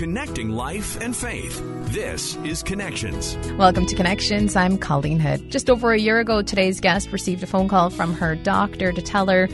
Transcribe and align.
Connecting 0.00 0.48
life 0.48 0.98
and 1.02 1.14
faith. 1.14 1.62
This 1.92 2.34
is 2.36 2.62
Connections. 2.62 3.36
Welcome 3.58 3.84
to 3.84 3.94
Connections. 3.94 4.56
I'm 4.56 4.78
Colleen 4.78 5.20
Hood. 5.20 5.50
Just 5.50 5.68
over 5.68 5.92
a 5.92 5.98
year 5.98 6.20
ago, 6.20 6.40
today's 6.40 6.80
guest 6.80 7.12
received 7.12 7.42
a 7.42 7.46
phone 7.46 7.68
call 7.68 7.90
from 7.90 8.14
her 8.14 8.34
doctor 8.34 8.92
to 8.92 9.02
tell 9.02 9.26
her 9.26 9.46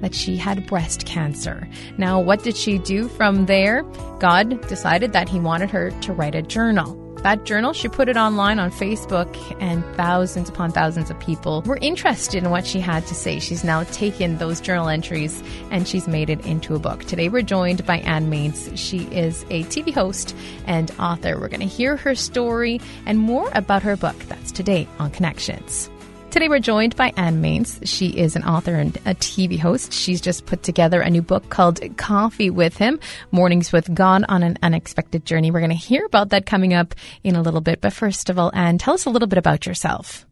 that 0.00 0.12
she 0.12 0.36
had 0.36 0.66
breast 0.66 1.06
cancer. 1.06 1.68
Now, 1.98 2.18
what 2.18 2.42
did 2.42 2.56
she 2.56 2.78
do 2.78 3.06
from 3.06 3.46
there? 3.46 3.84
God 4.18 4.66
decided 4.66 5.12
that 5.12 5.28
He 5.28 5.38
wanted 5.38 5.70
her 5.70 5.92
to 6.00 6.12
write 6.12 6.34
a 6.34 6.42
journal. 6.42 7.01
That 7.22 7.44
journal, 7.44 7.72
she 7.72 7.86
put 7.86 8.08
it 8.08 8.16
online 8.16 8.58
on 8.58 8.72
Facebook, 8.72 9.30
and 9.60 9.84
thousands 9.94 10.48
upon 10.48 10.72
thousands 10.72 11.08
of 11.08 11.20
people 11.20 11.62
were 11.62 11.78
interested 11.80 12.42
in 12.42 12.50
what 12.50 12.66
she 12.66 12.80
had 12.80 13.06
to 13.06 13.14
say. 13.14 13.38
She's 13.38 13.62
now 13.62 13.84
taken 13.84 14.38
those 14.38 14.60
journal 14.60 14.88
entries 14.88 15.40
and 15.70 15.86
she's 15.86 16.08
made 16.08 16.30
it 16.30 16.44
into 16.44 16.74
a 16.74 16.80
book. 16.80 17.04
Today, 17.04 17.28
we're 17.28 17.42
joined 17.42 17.86
by 17.86 17.98
Ann 17.98 18.28
Mainse. 18.28 18.76
She 18.76 19.04
is 19.04 19.44
a 19.50 19.62
TV 19.64 19.94
host 19.94 20.34
and 20.66 20.90
author. 20.98 21.38
We're 21.38 21.48
going 21.48 21.60
to 21.60 21.66
hear 21.66 21.96
her 21.96 22.16
story 22.16 22.80
and 23.06 23.20
more 23.20 23.50
about 23.54 23.84
her 23.84 23.96
book. 23.96 24.18
That's 24.26 24.50
today 24.50 24.88
on 24.98 25.12
Connections. 25.12 25.90
Today 26.32 26.48
we're 26.48 26.60
joined 26.60 26.96
by 26.96 27.12
Ann 27.18 27.42
Mainse. 27.42 27.78
She 27.84 28.08
is 28.08 28.36
an 28.36 28.44
author 28.44 28.74
and 28.74 28.96
a 29.04 29.14
TV 29.14 29.58
host. 29.58 29.92
She's 29.92 30.18
just 30.18 30.46
put 30.46 30.62
together 30.62 31.02
a 31.02 31.10
new 31.10 31.20
book 31.20 31.50
called 31.50 31.78
Coffee 31.98 32.48
with 32.48 32.78
Him, 32.78 33.00
Mornings 33.32 33.70
with 33.70 33.94
God 33.94 34.24
on 34.30 34.42
an 34.42 34.56
Unexpected 34.62 35.26
Journey. 35.26 35.50
We're 35.50 35.60
going 35.60 35.68
to 35.72 35.76
hear 35.76 36.06
about 36.06 36.30
that 36.30 36.46
coming 36.46 36.72
up 36.72 36.94
in 37.22 37.36
a 37.36 37.42
little 37.42 37.60
bit. 37.60 37.82
But 37.82 37.92
first 37.92 38.30
of 38.30 38.38
all, 38.38 38.50
Ann, 38.54 38.78
tell 38.78 38.94
us 38.94 39.04
a 39.04 39.10
little 39.10 39.28
bit 39.28 39.36
about 39.36 39.66
yourself. 39.66 40.24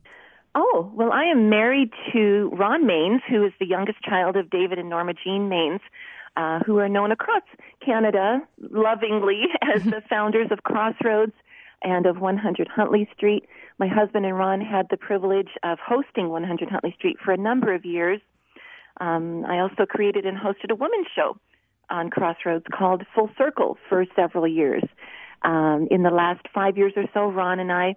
Oh, 0.55 0.91
well, 0.95 1.13
I 1.13 1.25
am 1.25 1.51
married 1.51 1.91
to 2.15 2.51
Ron 2.55 2.87
Mainse, 2.87 3.21
who 3.29 3.45
is 3.45 3.53
the 3.61 3.67
youngest 3.67 4.03
child 4.03 4.37
of 4.37 4.49
David 4.49 4.79
and 4.79 4.89
Norma 4.89 5.13
Jean 5.23 5.51
Mainse, 5.51 5.83
uh, 6.35 6.61
who 6.61 6.79
are 6.79 6.89
known 6.89 7.13
across 7.13 7.43
Canada 7.85 8.41
lovingly 8.71 9.43
as 9.75 9.85
the 9.85 10.01
founders 10.09 10.49
of 10.51 10.63
Crossroads 10.63 11.35
and 11.83 12.07
of 12.07 12.21
100 12.21 12.69
Huntley 12.69 13.07
Street. 13.15 13.45
My 13.81 13.89
husband 13.89 14.27
and 14.27 14.37
Ron 14.37 14.61
had 14.61 14.89
the 14.91 14.99
privilege 14.99 15.49
of 15.63 15.79
hosting 15.83 16.29
100 16.29 16.69
Huntley 16.69 16.95
Street 16.99 17.17
for 17.25 17.33
a 17.33 17.39
number 17.39 17.75
of 17.75 17.87
years. 17.87 18.21
Um, 19.01 19.47
I 19.47 19.61
also 19.61 19.87
created 19.89 20.27
and 20.27 20.37
hosted 20.37 20.71
a 20.71 20.75
women's 20.75 21.07
show 21.17 21.39
on 21.89 22.11
Crossroads 22.11 22.67
called 22.71 23.05
Full 23.15 23.31
Circle 23.39 23.79
for 23.89 24.05
several 24.15 24.47
years. 24.47 24.83
Um, 25.43 25.89
in 25.91 26.03
the 26.03 26.11
last 26.11 26.47
five 26.55 26.77
years 26.77 26.93
or 26.95 27.05
so, 27.15 27.29
Ron 27.29 27.59
and 27.59 27.73
I 27.73 27.95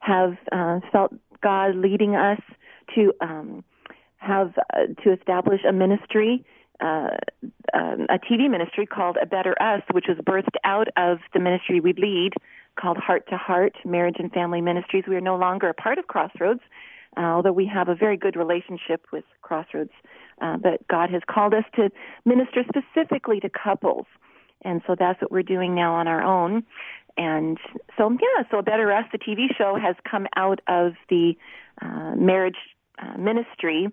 have 0.00 0.38
uh, 0.50 0.80
felt 0.90 1.12
God 1.42 1.76
leading 1.76 2.16
us 2.16 2.40
to 2.94 3.12
um, 3.20 3.62
have 4.16 4.54
uh, 4.72 4.86
to 5.04 5.12
establish 5.12 5.60
a 5.68 5.72
ministry, 5.72 6.46
uh, 6.80 7.10
um, 7.74 8.06
a 8.08 8.18
TV 8.18 8.50
ministry 8.50 8.86
called 8.86 9.18
A 9.20 9.26
Better 9.26 9.54
Us, 9.60 9.82
which 9.92 10.06
was 10.08 10.16
birthed 10.16 10.56
out 10.64 10.88
of 10.96 11.18
the 11.34 11.40
ministry 11.40 11.80
we 11.80 11.92
lead 11.92 12.32
called 12.76 12.96
Heart 12.98 13.28
to 13.30 13.36
Heart 13.36 13.74
Marriage 13.84 14.16
and 14.18 14.32
Family 14.32 14.60
Ministries. 14.60 15.04
We 15.08 15.16
are 15.16 15.20
no 15.20 15.36
longer 15.36 15.68
a 15.68 15.74
part 15.74 15.98
of 15.98 16.06
Crossroads, 16.06 16.60
uh, 17.16 17.20
although 17.20 17.52
we 17.52 17.66
have 17.66 17.88
a 17.88 17.94
very 17.94 18.16
good 18.16 18.36
relationship 18.36 19.06
with 19.12 19.24
Crossroads. 19.42 19.92
Uh, 20.40 20.56
but 20.58 20.86
God 20.88 21.10
has 21.10 21.22
called 21.28 21.54
us 21.54 21.64
to 21.76 21.90
minister 22.24 22.62
specifically 22.68 23.40
to 23.40 23.48
couples. 23.48 24.06
And 24.62 24.82
so 24.86 24.94
that's 24.98 25.20
what 25.20 25.30
we're 25.30 25.42
doing 25.42 25.74
now 25.74 25.94
on 25.94 26.08
our 26.08 26.22
own. 26.22 26.64
And 27.16 27.58
so, 27.96 28.10
yeah, 28.10 28.44
so 28.50 28.60
Better 28.60 28.92
Us, 28.92 29.04
the 29.12 29.18
TV 29.18 29.46
show, 29.56 29.78
has 29.80 29.96
come 30.08 30.26
out 30.36 30.60
of 30.68 30.92
the 31.08 31.34
uh, 31.80 32.14
marriage 32.16 32.56
uh, 32.98 33.16
ministry 33.16 33.88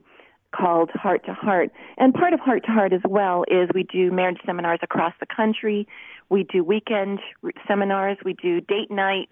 called 0.53 0.89
Heart 0.93 1.25
to 1.25 1.33
Heart. 1.33 1.71
And 1.97 2.13
part 2.13 2.33
of 2.33 2.39
Heart 2.39 2.63
to 2.65 2.71
Heart 2.71 2.93
as 2.93 3.01
well 3.07 3.43
is 3.47 3.69
we 3.73 3.83
do 3.83 4.11
marriage 4.11 4.39
seminars 4.45 4.79
across 4.81 5.13
the 5.19 5.25
country. 5.25 5.87
We 6.29 6.43
do 6.43 6.63
weekend 6.63 7.19
seminars. 7.67 8.17
We 8.23 8.33
do 8.33 8.61
date 8.61 8.89
nights. 8.89 9.31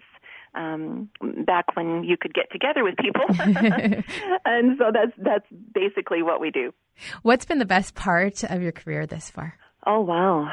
Um, 0.54 1.08
back 1.46 1.74
when 1.78 2.04
you 2.04 2.18
could 2.20 2.34
get 2.34 2.52
together 2.52 2.84
with 2.84 2.98
people, 2.98 3.22
and 4.44 4.76
so 4.76 4.90
that's 4.92 5.12
that's 5.16 5.46
basically 5.72 6.22
what 6.22 6.42
we 6.42 6.50
do. 6.50 6.74
What's 7.22 7.46
been 7.46 7.58
the 7.58 7.64
best 7.64 7.94
part 7.94 8.44
of 8.44 8.60
your 8.60 8.70
career 8.70 9.06
this 9.06 9.30
far? 9.30 9.56
Oh 9.86 10.02
wow, 10.02 10.46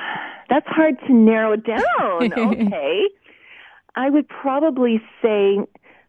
that's 0.49 0.65
hard 0.67 0.95
to 1.05 1.13
narrow 1.13 1.57
down. 1.57 2.33
okay, 2.37 3.01
I 3.93 4.09
would 4.09 4.29
probably 4.29 5.01
say, 5.21 5.57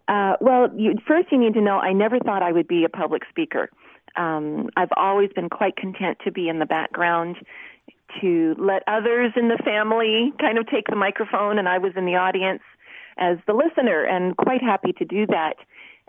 uh, 0.06 0.34
well, 0.40 0.68
you, 0.76 0.94
first 1.06 1.32
you 1.32 1.38
need 1.38 1.54
to 1.54 1.60
know 1.60 1.78
I 1.78 1.92
never 1.92 2.20
thought 2.20 2.44
I 2.44 2.52
would 2.52 2.68
be 2.68 2.84
a 2.84 2.88
public 2.88 3.22
speaker. 3.28 3.70
Um, 4.16 4.70
I've 4.76 4.92
always 4.96 5.30
been 5.34 5.48
quite 5.48 5.76
content 5.76 6.18
to 6.24 6.32
be 6.32 6.48
in 6.48 6.58
the 6.58 6.66
background, 6.66 7.36
to 8.20 8.54
let 8.58 8.82
others 8.86 9.32
in 9.36 9.48
the 9.48 9.58
family 9.64 10.32
kind 10.40 10.58
of 10.58 10.68
take 10.68 10.86
the 10.88 10.96
microphone, 10.96 11.58
and 11.58 11.68
I 11.68 11.78
was 11.78 11.92
in 11.96 12.06
the 12.06 12.16
audience 12.16 12.62
as 13.18 13.38
the 13.46 13.52
listener, 13.52 14.04
and 14.04 14.36
quite 14.36 14.62
happy 14.62 14.92
to 14.94 15.04
do 15.04 15.26
that. 15.26 15.54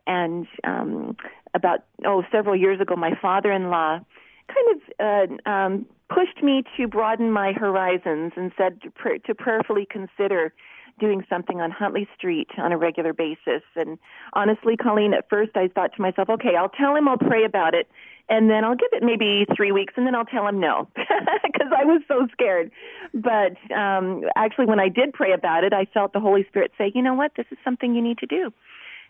And 0.07 0.47
um, 0.63 1.15
about 1.53 1.83
oh, 2.05 2.23
several 2.31 2.55
years 2.55 2.81
ago, 2.81 2.95
my 2.95 3.11
father-in-law 3.21 3.99
kind 4.47 4.81
of 4.99 5.39
uh, 5.45 5.49
um, 5.49 5.85
pushed 6.09 6.43
me 6.43 6.63
to 6.77 6.87
broaden 6.87 7.31
my 7.31 7.53
horizons 7.53 8.33
and 8.35 8.51
said 8.57 8.81
to, 8.81 8.91
pr- 8.91 9.17
to 9.25 9.35
prayerfully 9.35 9.87
consider 9.89 10.53
doing 11.01 11.25
something 11.27 11.59
on 11.59 11.71
Huntley 11.71 12.07
Street 12.15 12.47
on 12.57 12.71
a 12.71 12.77
regular 12.77 13.11
basis. 13.11 13.63
And 13.75 13.97
honestly, 14.33 14.77
Colleen, 14.77 15.13
at 15.13 15.27
first 15.29 15.57
I 15.57 15.67
thought 15.67 15.93
to 15.95 16.01
myself, 16.01 16.29
okay, 16.29 16.55
I'll 16.57 16.69
tell 16.69 16.95
him 16.95 17.09
I'll 17.09 17.17
pray 17.17 17.43
about 17.43 17.73
it, 17.73 17.89
and 18.29 18.49
then 18.49 18.63
I'll 18.63 18.75
give 18.75 18.89
it 18.93 19.03
maybe 19.03 19.45
three 19.53 19.73
weeks, 19.73 19.95
and 19.97 20.07
then 20.07 20.15
I'll 20.15 20.25
tell 20.25 20.47
him 20.47 20.59
no, 20.59 20.87
because 20.95 21.71
I 21.75 21.83
was 21.83 22.01
so 22.07 22.27
scared. 22.31 22.71
But 23.13 23.57
um, 23.75 24.23
actually, 24.37 24.67
when 24.67 24.79
I 24.79 24.87
did 24.87 25.11
pray 25.11 25.33
about 25.33 25.65
it, 25.65 25.73
I 25.73 25.85
felt 25.85 26.13
the 26.13 26.21
Holy 26.21 26.45
Spirit 26.47 26.71
say, 26.77 26.91
you 26.95 27.01
know 27.01 27.15
what, 27.15 27.31
this 27.35 27.47
is 27.51 27.57
something 27.63 27.95
you 27.95 28.01
need 28.01 28.19
to 28.19 28.27
do. 28.27 28.53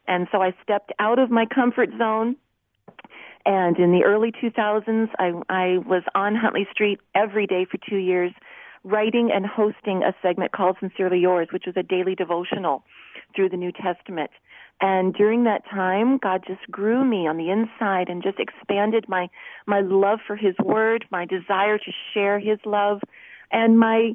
And 0.08 0.28
so 0.32 0.42
I 0.42 0.56
stepped 0.64 0.92
out 0.98 1.20
of 1.20 1.30
my 1.30 1.46
comfort 1.46 1.90
zone. 1.98 2.38
And 3.46 3.78
in 3.78 3.92
the 3.92 4.04
early 4.04 4.32
2000s, 4.32 5.10
I, 5.18 5.34
I 5.50 5.78
was 5.80 6.04
on 6.14 6.36
Huntley 6.36 6.68
Street 6.72 7.00
every 7.16 7.48
day 7.48 7.66
for 7.70 7.78
two 7.78 7.98
years 7.98 8.32
writing 8.84 9.30
and 9.34 9.46
hosting 9.46 10.04
a 10.04 10.14
segment 10.22 10.52
called 10.52 10.78
Sincerely 10.80 11.20
Yours, 11.20 11.50
which 11.52 11.66
was 11.66 11.76
a 11.78 11.84
daily 11.84 12.16
devotional 12.16 12.84
through 13.36 13.50
the 13.50 13.58
New 13.58 13.72
Testament. 13.72 14.32
And 14.80 15.14
during 15.14 15.44
that 15.44 15.64
time, 15.70 16.18
God 16.18 16.44
just 16.48 16.70
grew 16.72 17.06
me 17.06 17.28
on 17.28 17.38
the 17.38 17.52
inside 17.52 18.10
and 18.10 18.24
just 18.24 18.40
expanded 18.40 19.06
my, 19.08 19.30
my 19.68 19.82
love 19.82 20.20
for 20.26 20.36
His 20.36 20.56
Word, 20.64 21.06
my 21.12 21.26
desire 21.26 21.78
to 21.78 21.92
share 22.14 22.40
His 22.40 22.58
love, 22.66 23.02
and 23.52 23.78
my, 23.78 24.14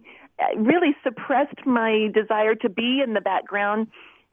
really 0.57 0.97
suppressed 1.05 1.65
my 1.65 2.09
desire 2.13 2.57
to 2.57 2.69
be 2.69 3.01
in 3.05 3.15
the 3.15 3.21
background 3.21 3.87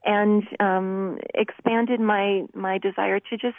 and 0.05 0.43
um, 0.59 1.17
expanded 1.33 1.99
my 1.99 2.43
my 2.53 2.77
desire 2.77 3.19
to 3.19 3.37
just 3.37 3.55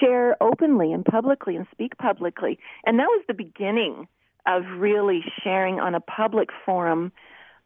share 0.00 0.34
openly 0.42 0.92
and 0.92 1.04
publicly 1.04 1.54
and 1.54 1.66
speak 1.70 1.98
publicly. 1.98 2.58
And 2.86 2.98
that 2.98 3.08
was 3.08 3.24
the 3.28 3.34
beginning 3.34 4.08
of 4.46 4.64
really 4.78 5.22
sharing 5.42 5.80
on 5.80 5.94
a 5.94 6.00
public 6.00 6.48
forum 6.64 7.12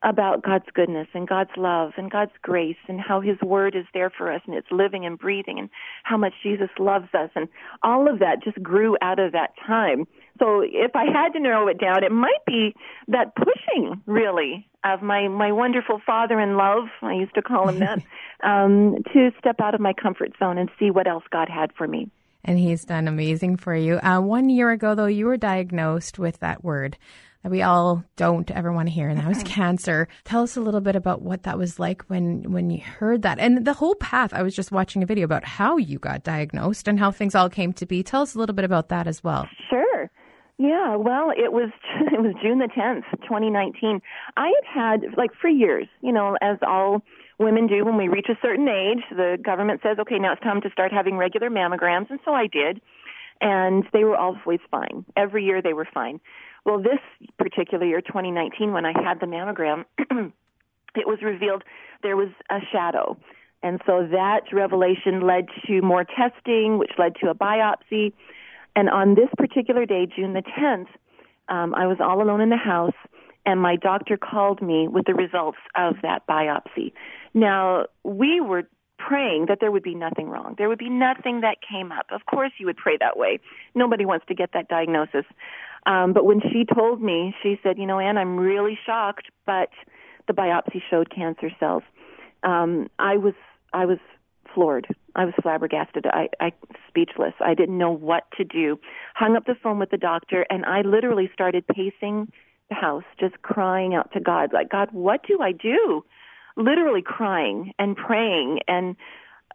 about 0.02 0.42
God's 0.42 0.64
goodness 0.72 1.08
and 1.12 1.28
God's 1.28 1.50
love 1.56 1.92
and 1.98 2.10
God's 2.10 2.32
grace 2.42 2.76
and 2.88 3.00
how 3.00 3.20
His 3.20 3.38
Word 3.42 3.76
is 3.76 3.84
there 3.92 4.10
for 4.10 4.32
us 4.32 4.40
and 4.46 4.54
it's 4.56 4.70
living 4.70 5.04
and 5.04 5.18
breathing 5.18 5.58
and 5.58 5.68
how 6.04 6.16
much 6.16 6.32
Jesus 6.42 6.70
loves 6.78 7.08
us 7.12 7.30
and 7.34 7.48
all 7.82 8.10
of 8.10 8.18
that 8.20 8.42
just 8.42 8.62
grew 8.62 8.96
out 9.02 9.18
of 9.18 9.32
that 9.32 9.50
time. 9.66 10.06
So 10.38 10.62
if 10.62 10.96
I 10.96 11.04
had 11.04 11.34
to 11.34 11.40
narrow 11.40 11.68
it 11.68 11.78
down, 11.78 12.02
it 12.02 12.12
might 12.12 12.44
be 12.46 12.74
that 13.08 13.34
pushing 13.36 14.00
really 14.06 14.66
of 14.84 15.02
my, 15.02 15.28
my 15.28 15.52
wonderful 15.52 16.00
father 16.04 16.40
in 16.40 16.56
love, 16.56 16.84
I 17.02 17.12
used 17.12 17.34
to 17.34 17.42
call 17.42 17.68
him 17.68 17.80
that, 17.80 18.02
um, 18.42 18.96
to 19.12 19.30
step 19.38 19.60
out 19.60 19.74
of 19.74 19.80
my 19.82 19.92
comfort 19.92 20.32
zone 20.38 20.56
and 20.56 20.70
see 20.78 20.90
what 20.90 21.06
else 21.06 21.24
God 21.30 21.50
had 21.50 21.72
for 21.76 21.86
me 21.86 22.10
and 22.44 22.58
he's 22.58 22.84
done 22.84 23.08
amazing 23.08 23.56
for 23.56 23.74
you. 23.74 23.98
Uh, 23.98 24.20
one 24.20 24.48
year 24.48 24.70
ago, 24.70 24.94
though, 24.94 25.06
you 25.06 25.26
were 25.26 25.36
diagnosed 25.36 26.18
with 26.18 26.38
that 26.40 26.64
word 26.64 26.96
that 27.42 27.50
we 27.50 27.62
all 27.62 28.04
don't 28.16 28.50
ever 28.50 28.72
want 28.72 28.88
to 28.88 28.92
hear, 28.92 29.08
and 29.08 29.18
that 29.18 29.28
was 29.28 29.42
cancer. 29.44 30.08
Tell 30.24 30.42
us 30.42 30.56
a 30.56 30.60
little 30.60 30.80
bit 30.80 30.96
about 30.96 31.22
what 31.22 31.44
that 31.44 31.58
was 31.58 31.78
like 31.78 32.02
when 32.08 32.52
when 32.52 32.70
you 32.70 32.80
heard 32.80 33.22
that, 33.22 33.38
and 33.38 33.64
the 33.64 33.74
whole 33.74 33.94
path. 33.94 34.32
I 34.32 34.42
was 34.42 34.54
just 34.54 34.72
watching 34.72 35.02
a 35.02 35.06
video 35.06 35.24
about 35.24 35.44
how 35.44 35.76
you 35.76 35.98
got 35.98 36.22
diagnosed 36.22 36.88
and 36.88 36.98
how 36.98 37.10
things 37.10 37.34
all 37.34 37.48
came 37.48 37.72
to 37.74 37.86
be. 37.86 38.02
Tell 38.02 38.22
us 38.22 38.34
a 38.34 38.38
little 38.38 38.54
bit 38.54 38.64
about 38.64 38.88
that 38.88 39.06
as 39.06 39.24
well. 39.24 39.48
Sure. 39.68 40.10
Yeah, 40.58 40.94
well, 40.96 41.30
it 41.30 41.52
was 41.52 41.70
it 42.12 42.20
was 42.20 42.34
June 42.42 42.58
the 42.58 42.68
10th, 42.68 43.04
2019. 43.22 44.00
I 44.36 44.52
had 44.72 45.02
had 45.02 45.16
like 45.16 45.30
for 45.40 45.48
years, 45.48 45.88
you 46.02 46.12
know, 46.12 46.36
as 46.42 46.58
all 46.66 47.02
women 47.40 47.66
do 47.66 47.84
when 47.84 47.96
we 47.96 48.06
reach 48.06 48.28
a 48.28 48.38
certain 48.42 48.68
age. 48.68 49.02
The 49.10 49.38
government 49.42 49.80
says, 49.82 49.98
okay, 49.98 50.18
now 50.18 50.32
it's 50.32 50.42
time 50.42 50.60
to 50.60 50.70
start 50.70 50.92
having 50.92 51.16
regular 51.16 51.48
mammograms, 51.50 52.10
and 52.10 52.20
so 52.24 52.32
I 52.32 52.46
did. 52.46 52.80
And 53.40 53.84
they 53.94 54.04
were 54.04 54.16
always 54.16 54.60
fine. 54.70 55.06
Every 55.16 55.44
year 55.44 55.62
they 55.62 55.72
were 55.72 55.88
fine. 55.92 56.20
Well, 56.66 56.78
this 56.78 57.00
particular 57.38 57.86
year, 57.86 58.02
2019, 58.02 58.72
when 58.72 58.84
I 58.84 58.92
had 59.02 59.18
the 59.18 59.26
mammogram, 59.26 59.86
it 59.98 61.06
was 61.06 61.18
revealed 61.22 61.64
there 62.02 62.16
was 62.16 62.28
a 62.50 62.58
shadow. 62.70 63.16
And 63.62 63.80
so 63.86 64.06
that 64.12 64.42
revelation 64.52 65.22
led 65.26 65.46
to 65.66 65.80
more 65.80 66.04
testing, 66.04 66.76
which 66.76 66.92
led 66.98 67.14
to 67.22 67.30
a 67.30 67.34
biopsy. 67.34 68.12
And 68.76 68.90
on 68.90 69.14
this 69.14 69.28
particular 69.38 69.86
day, 69.86 70.06
June 70.14 70.34
the 70.34 70.42
10th, 70.42 70.88
um, 71.48 71.74
I 71.74 71.86
was 71.86 71.96
all 72.00 72.22
alone 72.22 72.42
in 72.42 72.50
the 72.50 72.56
house 72.56 72.94
and 73.46 73.60
my 73.60 73.76
doctor 73.76 74.16
called 74.16 74.60
me 74.60 74.88
with 74.88 75.06
the 75.06 75.14
results 75.14 75.58
of 75.74 75.96
that 76.02 76.26
biopsy. 76.26 76.92
Now, 77.34 77.86
we 78.02 78.40
were 78.40 78.64
praying 78.98 79.46
that 79.48 79.58
there 79.60 79.70
would 79.70 79.82
be 79.82 79.94
nothing 79.94 80.28
wrong. 80.28 80.54
There 80.58 80.68
would 80.68 80.78
be 80.78 80.90
nothing 80.90 81.40
that 81.40 81.56
came 81.66 81.90
up. 81.90 82.06
Of 82.10 82.26
course, 82.26 82.52
you 82.58 82.66
would 82.66 82.76
pray 82.76 82.96
that 83.00 83.16
way. 83.16 83.40
Nobody 83.74 84.04
wants 84.04 84.26
to 84.26 84.34
get 84.34 84.50
that 84.52 84.68
diagnosis. 84.68 85.24
Um, 85.86 86.12
but 86.12 86.26
when 86.26 86.40
she 86.40 86.64
told 86.64 87.00
me, 87.00 87.34
she 87.42 87.58
said, 87.62 87.78
"You 87.78 87.86
know, 87.86 87.98
Ann, 87.98 88.18
I'm 88.18 88.36
really 88.36 88.78
shocked, 88.84 89.30
but 89.46 89.70
the 90.26 90.34
biopsy 90.34 90.82
showed 90.90 91.10
cancer 91.10 91.50
cells." 91.58 91.82
Um, 92.42 92.88
I 92.98 93.16
was, 93.16 93.34
I 93.72 93.86
was 93.86 93.98
floored. 94.54 94.86
I 95.14 95.24
was 95.24 95.34
flabbergasted. 95.42 96.06
I, 96.06 96.28
I 96.38 96.52
speechless. 96.88 97.34
I 97.40 97.54
didn't 97.54 97.78
know 97.78 97.90
what 97.90 98.24
to 98.36 98.44
do. 98.44 98.78
Hung 99.14 99.36
up 99.36 99.46
the 99.46 99.54
phone 99.54 99.78
with 99.78 99.90
the 99.90 99.96
doctor, 99.96 100.46
and 100.50 100.64
I 100.64 100.82
literally 100.82 101.30
started 101.32 101.66
pacing 101.66 102.30
the 102.68 102.74
house, 102.74 103.04
just 103.18 103.40
crying 103.42 103.94
out 103.94 104.12
to 104.12 104.20
God, 104.20 104.52
like, 104.52 104.70
God, 104.70 104.88
what 104.92 105.26
do 105.26 105.40
I 105.40 105.52
do? 105.52 106.04
Literally 106.56 107.02
crying 107.02 107.72
and 107.78 107.96
praying, 107.96 108.60
and 108.68 108.96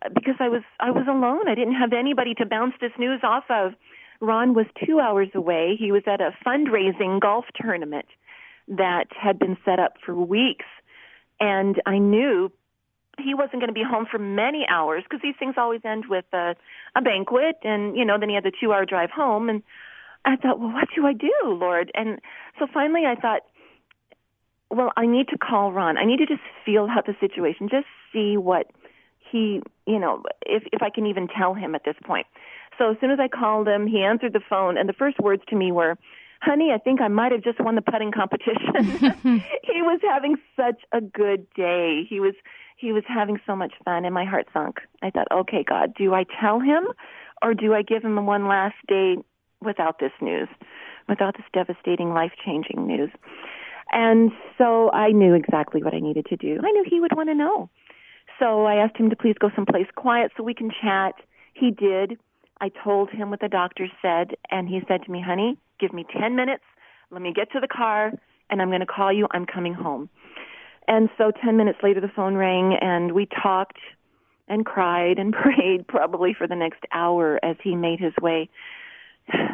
uh, 0.04 0.10
because 0.14 0.36
I 0.40 0.50
was 0.50 0.64
I 0.80 0.92
was 0.92 1.06
alone. 1.08 1.48
I 1.48 1.56
didn't 1.56 1.76
have 1.76 1.94
anybody 1.94 2.34
to 2.36 2.46
bounce 2.46 2.74
this 2.80 2.92
news 2.98 3.22
off 3.24 3.46
of. 3.50 3.74
Ron 4.22 4.54
was 4.54 4.66
two 4.86 5.00
hours 5.00 5.28
away. 5.36 5.76
He 5.78 5.92
was 5.92 6.04
at 6.08 6.22
a 6.22 6.32
fundraising 6.46 7.20
golf 7.20 7.46
tournament 7.62 8.06
that 8.68 9.06
had 9.12 9.38
been 9.38 9.58
set 9.66 9.80
up 9.80 9.96
for 10.06 10.16
weeks, 10.16 10.66
and 11.40 11.82
I 11.86 11.98
knew 11.98 12.52
he 13.18 13.34
wasn't 13.34 13.62
going 13.62 13.68
to 13.68 13.74
be 13.74 13.84
home 13.84 14.06
for 14.10 14.20
many 14.20 14.66
hours 14.68 15.04
because 15.04 15.22
these 15.22 15.36
things 15.38 15.56
always 15.58 15.82
end 15.86 16.06
with 16.10 16.26
a, 16.34 16.56
a 16.96 17.02
banquet 17.02 17.58
and 17.64 17.96
you 17.98 18.06
know 18.06 18.18
then 18.20 18.30
he 18.30 18.36
had 18.36 18.44
the 18.44 18.52
two 18.60 18.74
hour 18.74 18.86
drive 18.86 19.10
home 19.10 19.50
and 19.50 19.64
i 20.26 20.36
thought 20.36 20.60
well 20.60 20.72
what 20.72 20.88
do 20.96 21.06
i 21.06 21.14
do 21.14 21.34
lord 21.46 21.92
and 21.96 22.20
so 22.60 22.68
finally 22.74 23.04
i 23.06 23.16
thought 23.16 23.42
well 24.76 24.92
i 24.98 25.06
need 25.06 25.28
to 25.28 25.38
call 25.38 25.72
ron 25.72 25.98
i 25.98 26.06
need 26.06 26.18
to 26.18 26.26
just 26.26 26.42
feel 26.66 26.88
out 26.90 27.06
the 27.06 27.16
situation 27.20 27.68
just 27.70 27.88
see 28.14 28.38
what 28.38 28.72
he 29.32 29.62
you 29.86 30.00
know 30.00 30.22
if 30.46 30.64
if 30.72 30.82
i 30.82 30.90
can 30.90 31.06
even 31.06 31.28
tell 31.28 31.54
him 31.54 31.76
at 31.76 31.84
this 31.86 31.96
point 32.04 32.28
so 32.78 32.92
as 32.92 32.98
soon 33.00 33.12
as 33.12 33.20
i 33.20 33.28
called 33.28 33.68
him 33.68 33.88
he 33.88 34.02
answered 34.02 34.34
the 34.34 34.42
phone 34.50 34.78
and 34.78 34.88
the 34.88 34.94
first 34.94 35.20
words 35.20 35.44
to 35.48 35.56
me 35.56 35.72
were 35.72 35.98
honey, 36.42 36.72
I 36.74 36.78
think 36.78 37.02
I 37.02 37.08
might 37.08 37.32
have 37.32 37.44
just 37.44 37.60
won 37.60 37.76
the 37.76 37.82
putting 37.82 38.12
competition. 38.12 38.86
he 39.64 39.82
was 39.82 40.00
having 40.08 40.36
such 40.56 40.82
a 40.92 41.02
good 41.02 41.48
day. 41.56 42.04
He 42.08 42.20
was 42.20 42.36
he 42.78 42.92
was 42.92 43.04
having 43.08 43.40
so 43.46 43.56
much 43.56 43.74
fun 43.84 44.06
and 44.06 44.14
my 44.14 44.26
heart 44.26 44.48
sunk. 44.54 44.78
I 45.02 45.10
thought, 45.10 45.28
okay, 45.32 45.64
God, 45.68 45.94
do 45.96 46.14
I 46.14 46.26
tell 46.40 46.60
him 46.60 46.86
or 47.42 47.54
do 47.54 47.74
I 47.74 47.82
give 47.82 48.04
him 48.04 48.26
one 48.26 48.48
last 48.48 48.76
day 48.88 49.16
without 49.62 50.00
this 50.00 50.12
news, 50.22 50.50
without 51.08 51.38
this 51.38 51.46
devastating, 51.54 52.14
life 52.14 52.34
changing 52.46 52.86
news? 52.86 53.12
And 53.92 54.32
so 54.58 54.92
I 54.92 55.12
knew 55.12 55.34
exactly 55.34 55.84
what 55.84 55.94
I 55.94 56.00
needed 56.00 56.26
to 56.28 56.38
do. 56.38 56.60
I 56.64 56.72
knew 56.72 56.86
he 56.90 57.00
would 57.00 57.16
want 57.16 57.30
to 57.30 57.36
know. 57.36 57.70
So 58.40 58.66
I 58.66 58.76
asked 58.76 58.98
him 58.98 59.10
to 59.10 59.16
please 59.16 59.36
go 59.40 59.50
someplace 59.56 59.88
quiet 59.96 60.32
so 60.36 60.44
we 60.44 60.54
can 60.54 60.70
chat. 60.82 61.16
He 61.54 61.72
did. 61.72 62.18
I 62.60 62.70
told 62.84 63.10
him 63.10 63.30
what 63.30 63.42
the 63.42 63.48
doctor 63.48 63.88
said, 64.02 64.32
and 64.50 64.68
he 64.68 64.82
said 64.88 65.04
to 65.04 65.12
me, 65.12 65.22
honey, 65.26 65.58
give 65.80 65.94
me 65.94 66.06
10 66.20 66.36
minutes. 66.36 66.64
Let 67.12 67.22
me 67.22 67.34
get 67.34 67.52
to 67.52 67.60
the 67.60 67.68
car, 67.68 68.12
and 68.50 68.62
I'm 68.62 68.70
going 68.70 68.80
to 68.80 68.86
call 68.86 69.12
you. 69.12 69.28
I'm 69.32 69.46
coming 69.46 69.74
home. 69.74 70.10
And 70.88 71.10
so 71.18 71.32
10 71.44 71.58
minutes 71.58 71.80
later, 71.84 72.00
the 72.00 72.12
phone 72.16 72.36
rang 72.36 72.78
and 72.80 73.14
we 73.14 73.28
talked 73.42 73.78
and 74.48 74.66
cried 74.66 75.18
and 75.18 75.34
prayed 75.44 75.88
probably 75.88 76.34
for 76.34 76.48
the 76.48 76.56
next 76.56 76.84
hour 76.94 77.40
as 77.44 77.56
he 77.64 77.76
made 77.76 78.00
his 78.00 78.14
way 78.22 78.50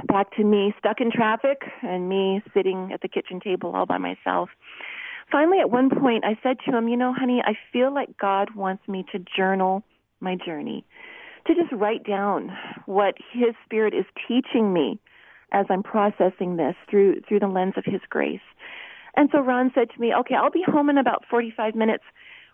back 0.07 0.35
to 0.35 0.43
me 0.43 0.73
stuck 0.77 0.99
in 0.99 1.11
traffic 1.11 1.61
and 1.81 2.09
me 2.09 2.41
sitting 2.53 2.91
at 2.93 3.01
the 3.01 3.07
kitchen 3.07 3.39
table 3.39 3.73
all 3.75 3.85
by 3.85 3.97
myself. 3.97 4.49
Finally, 5.31 5.59
at 5.59 5.71
one 5.71 5.89
point, 5.89 6.25
I 6.25 6.37
said 6.43 6.57
to 6.65 6.77
him, 6.77 6.89
you 6.89 6.97
know, 6.97 7.13
honey, 7.17 7.41
I 7.43 7.53
feel 7.71 7.93
like 7.93 8.17
God 8.17 8.53
wants 8.53 8.85
me 8.87 9.05
to 9.13 9.19
journal 9.35 9.83
my 10.19 10.35
journey, 10.35 10.85
to 11.47 11.55
just 11.55 11.71
write 11.71 12.03
down 12.03 12.51
what 12.85 13.15
his 13.31 13.55
spirit 13.65 13.93
is 13.93 14.05
teaching 14.27 14.73
me 14.73 14.99
as 15.53 15.65
I'm 15.69 15.83
processing 15.83 16.57
this 16.57 16.75
through, 16.89 17.21
through 17.27 17.39
the 17.39 17.47
lens 17.47 17.73
of 17.77 17.85
his 17.85 18.01
grace. 18.09 18.41
And 19.15 19.29
so 19.31 19.39
Ron 19.39 19.71
said 19.73 19.89
to 19.93 19.99
me, 19.99 20.13
okay, 20.13 20.35
I'll 20.35 20.51
be 20.51 20.63
home 20.65 20.89
in 20.89 20.97
about 20.97 21.25
45 21.29 21.75
minutes. 21.75 22.03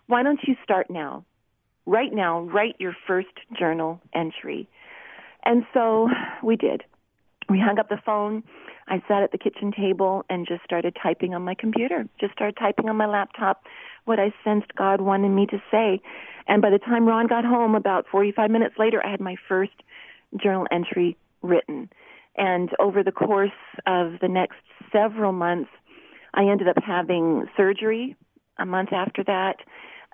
Why 0.06 0.22
don't 0.22 0.40
you 0.46 0.54
start 0.62 0.88
now? 0.90 1.24
Right 1.86 2.12
now, 2.12 2.40
write 2.40 2.76
your 2.78 2.96
first 3.06 3.28
journal 3.58 4.00
entry. 4.14 4.68
And 5.44 5.64
so 5.72 6.08
we 6.42 6.56
did. 6.56 6.82
We 7.48 7.58
hung 7.58 7.78
up 7.78 7.88
the 7.88 8.00
phone. 8.04 8.42
I 8.88 9.02
sat 9.08 9.22
at 9.22 9.32
the 9.32 9.38
kitchen 9.38 9.72
table 9.72 10.24
and 10.28 10.46
just 10.46 10.62
started 10.64 10.96
typing 11.02 11.34
on 11.34 11.42
my 11.42 11.54
computer, 11.54 12.04
just 12.20 12.32
started 12.32 12.56
typing 12.58 12.88
on 12.88 12.96
my 12.96 13.06
laptop 13.06 13.64
what 14.04 14.18
I 14.18 14.32
sensed 14.42 14.74
God 14.74 15.00
wanted 15.00 15.30
me 15.30 15.46
to 15.46 15.62
say. 15.70 16.00
And 16.46 16.62
by 16.62 16.70
the 16.70 16.78
time 16.78 17.06
Ron 17.06 17.26
got 17.26 17.44
home, 17.44 17.74
about 17.74 18.06
45 18.10 18.50
minutes 18.50 18.74
later, 18.78 19.04
I 19.04 19.10
had 19.10 19.20
my 19.20 19.36
first 19.48 19.72
journal 20.42 20.66
entry 20.70 21.16
written. 21.42 21.90
And 22.36 22.70
over 22.78 23.02
the 23.02 23.12
course 23.12 23.50
of 23.86 24.20
the 24.20 24.28
next 24.28 24.56
several 24.92 25.32
months, 25.32 25.70
I 26.34 26.44
ended 26.44 26.68
up 26.68 26.76
having 26.84 27.46
surgery 27.56 28.16
a 28.58 28.66
month 28.66 28.92
after 28.92 29.24
that, 29.24 29.56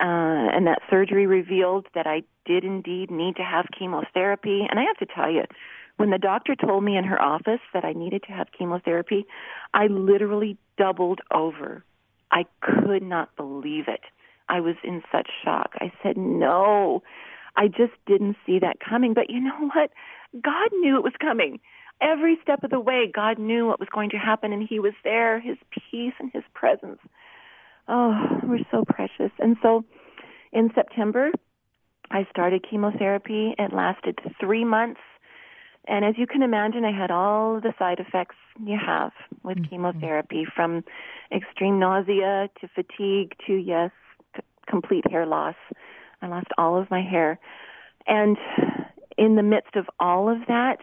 uh, 0.00 0.50
and 0.54 0.66
that 0.66 0.80
surgery 0.90 1.26
revealed 1.26 1.86
that 1.94 2.06
I 2.06 2.22
did 2.46 2.64
indeed 2.64 3.10
need 3.10 3.36
to 3.36 3.42
have 3.42 3.66
chemotherapy. 3.78 4.66
And 4.68 4.78
I 4.78 4.84
have 4.84 4.96
to 4.98 5.14
tell 5.14 5.30
you, 5.30 5.44
when 5.96 6.10
the 6.10 6.18
doctor 6.18 6.54
told 6.54 6.84
me 6.84 6.96
in 6.96 7.04
her 7.04 7.20
office 7.20 7.60
that 7.72 7.84
I 7.84 7.92
needed 7.92 8.22
to 8.26 8.32
have 8.32 8.48
chemotherapy, 8.56 9.26
I 9.72 9.86
literally 9.86 10.58
doubled 10.76 11.20
over. 11.32 11.84
I 12.30 12.46
could 12.60 13.02
not 13.02 13.36
believe 13.36 13.84
it. 13.88 14.00
I 14.48 14.60
was 14.60 14.74
in 14.82 15.02
such 15.12 15.28
shock. 15.44 15.72
I 15.80 15.92
said, 16.02 16.16
no, 16.16 17.02
I 17.56 17.68
just 17.68 17.92
didn't 18.06 18.36
see 18.44 18.58
that 18.58 18.78
coming. 18.80 19.14
But 19.14 19.30
you 19.30 19.40
know 19.40 19.70
what? 19.72 19.90
God 20.42 20.70
knew 20.72 20.96
it 20.96 21.04
was 21.04 21.14
coming 21.20 21.60
every 22.00 22.38
step 22.42 22.62
of 22.62 22.70
the 22.70 22.80
way, 22.80 23.10
God 23.12 23.38
knew 23.38 23.66
what 23.66 23.80
was 23.80 23.88
going 23.92 24.10
to 24.10 24.16
happen 24.16 24.52
and 24.52 24.66
He 24.68 24.78
was 24.78 24.92
there, 25.02 25.40
His 25.40 25.56
peace 25.70 26.14
and 26.18 26.30
His 26.32 26.44
presence. 26.54 26.98
Oh, 27.88 28.40
we're 28.44 28.64
so 28.70 28.84
precious. 28.84 29.32
And 29.38 29.56
so 29.62 29.84
in 30.52 30.70
September, 30.74 31.30
I 32.10 32.26
started 32.30 32.66
chemotherapy. 32.68 33.54
It 33.58 33.72
lasted 33.72 34.18
three 34.40 34.64
months. 34.64 35.00
And 35.86 36.04
as 36.04 36.14
you 36.16 36.26
can 36.26 36.42
imagine, 36.42 36.84
I 36.84 36.98
had 36.98 37.10
all 37.10 37.60
the 37.60 37.74
side 37.78 38.00
effects 38.00 38.36
you 38.64 38.78
have 38.84 39.12
with 39.42 39.58
mm-hmm. 39.58 39.70
chemotherapy 39.70 40.46
from 40.54 40.84
extreme 41.34 41.78
nausea 41.78 42.48
to 42.60 42.68
fatigue 42.68 43.34
to, 43.46 43.54
yes, 43.54 43.90
c- 44.34 44.42
complete 44.68 45.04
hair 45.10 45.26
loss. 45.26 45.56
I 46.22 46.28
lost 46.28 46.48
all 46.56 46.80
of 46.80 46.90
my 46.90 47.02
hair. 47.02 47.38
And 48.06 48.38
in 49.18 49.36
the 49.36 49.42
midst 49.42 49.76
of 49.76 49.86
all 50.00 50.30
of 50.30 50.38
that, 50.48 50.78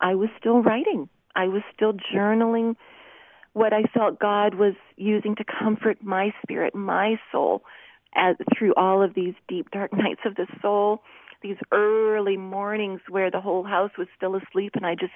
I 0.00 0.14
was 0.14 0.28
still 0.38 0.62
writing. 0.62 1.08
I 1.34 1.48
was 1.48 1.62
still 1.74 1.92
journaling 1.92 2.76
what 3.52 3.72
I 3.72 3.84
felt 3.94 4.18
God 4.18 4.54
was 4.54 4.74
using 4.96 5.34
to 5.36 5.44
comfort 5.44 5.96
my 6.02 6.34
spirit, 6.42 6.74
my 6.74 7.18
soul, 7.32 7.62
as 8.14 8.36
through 8.56 8.74
all 8.76 9.02
of 9.02 9.14
these 9.14 9.32
deep 9.48 9.70
dark 9.70 9.92
nights 9.96 10.20
of 10.26 10.34
the 10.34 10.46
soul, 10.60 11.02
these 11.46 11.56
early 11.72 12.36
mornings 12.36 13.00
where 13.08 13.30
the 13.30 13.40
whole 13.40 13.62
house 13.62 13.92
was 13.96 14.08
still 14.16 14.34
asleep 14.34 14.72
and 14.74 14.84
I 14.84 14.94
just 14.94 15.12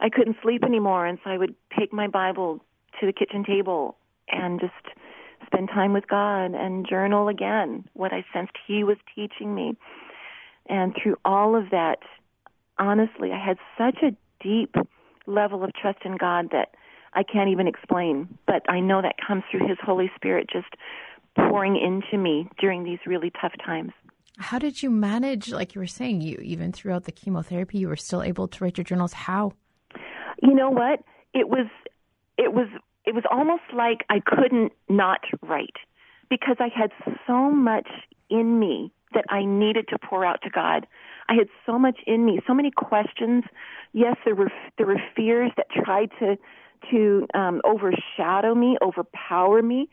I 0.00 0.08
couldn't 0.10 0.36
sleep 0.42 0.64
anymore 0.64 1.06
and 1.06 1.18
so 1.22 1.30
I 1.30 1.38
would 1.38 1.54
take 1.78 1.92
my 1.92 2.08
Bible 2.08 2.60
to 3.00 3.06
the 3.06 3.12
kitchen 3.12 3.44
table 3.44 3.96
and 4.28 4.60
just 4.60 4.96
spend 5.46 5.68
time 5.68 5.92
with 5.92 6.08
God 6.08 6.54
and 6.54 6.86
journal 6.88 7.28
again 7.28 7.84
what 7.92 8.12
I 8.12 8.24
sensed 8.32 8.52
he 8.66 8.82
was 8.82 8.96
teaching 9.14 9.54
me. 9.54 9.76
And 10.68 10.94
through 11.00 11.16
all 11.24 11.54
of 11.54 11.70
that, 11.70 11.98
honestly, 12.78 13.30
I 13.32 13.44
had 13.44 13.58
such 13.78 14.02
a 14.02 14.16
deep 14.42 14.74
level 15.26 15.62
of 15.62 15.70
trust 15.74 15.98
in 16.04 16.16
God 16.16 16.48
that 16.52 16.74
I 17.12 17.22
can't 17.22 17.50
even 17.50 17.68
explain. 17.68 18.38
But 18.46 18.62
I 18.68 18.80
know 18.80 19.02
that 19.02 19.16
comes 19.24 19.42
through 19.50 19.68
His 19.68 19.78
Holy 19.82 20.10
Spirit 20.16 20.48
just 20.50 20.74
pouring 21.36 21.76
into 21.76 22.16
me 22.16 22.48
during 22.58 22.84
these 22.84 22.98
really 23.06 23.30
tough 23.40 23.52
times. 23.64 23.92
How 24.38 24.58
did 24.58 24.82
you 24.82 24.90
manage, 24.90 25.52
like 25.52 25.74
you 25.74 25.80
were 25.80 25.86
saying, 25.86 26.20
you 26.20 26.38
even 26.38 26.72
throughout 26.72 27.04
the 27.04 27.12
chemotherapy, 27.12 27.78
you 27.78 27.88
were 27.88 27.96
still 27.96 28.22
able 28.22 28.48
to 28.48 28.64
write 28.64 28.76
your 28.76 28.84
journals? 28.84 29.12
How? 29.12 29.52
You 30.42 30.54
know 30.54 30.70
what? 30.70 31.00
It 31.32 31.48
was, 31.48 31.66
it 32.36 32.52
was, 32.52 32.68
it 33.04 33.14
was 33.14 33.24
almost 33.30 33.62
like 33.74 34.04
I 34.10 34.20
couldn't 34.24 34.72
not 34.88 35.20
write 35.42 35.76
because 36.28 36.56
I 36.58 36.68
had 36.74 36.90
so 37.26 37.50
much 37.50 37.88
in 38.28 38.58
me 38.58 38.92
that 39.14 39.24
I 39.28 39.44
needed 39.44 39.86
to 39.88 39.98
pour 39.98 40.24
out 40.24 40.40
to 40.42 40.50
God. 40.50 40.86
I 41.28 41.34
had 41.34 41.48
so 41.64 41.78
much 41.78 41.98
in 42.06 42.24
me, 42.24 42.40
so 42.46 42.54
many 42.54 42.70
questions. 42.70 43.44
Yes, 43.92 44.16
there 44.24 44.34
were 44.34 44.50
there 44.76 44.86
were 44.86 45.00
fears 45.16 45.52
that 45.56 45.66
tried 45.70 46.10
to 46.18 46.36
to 46.90 47.26
um, 47.34 47.62
overshadow 47.64 48.54
me, 48.54 48.76
overpower 48.82 49.62
me, 49.62 49.88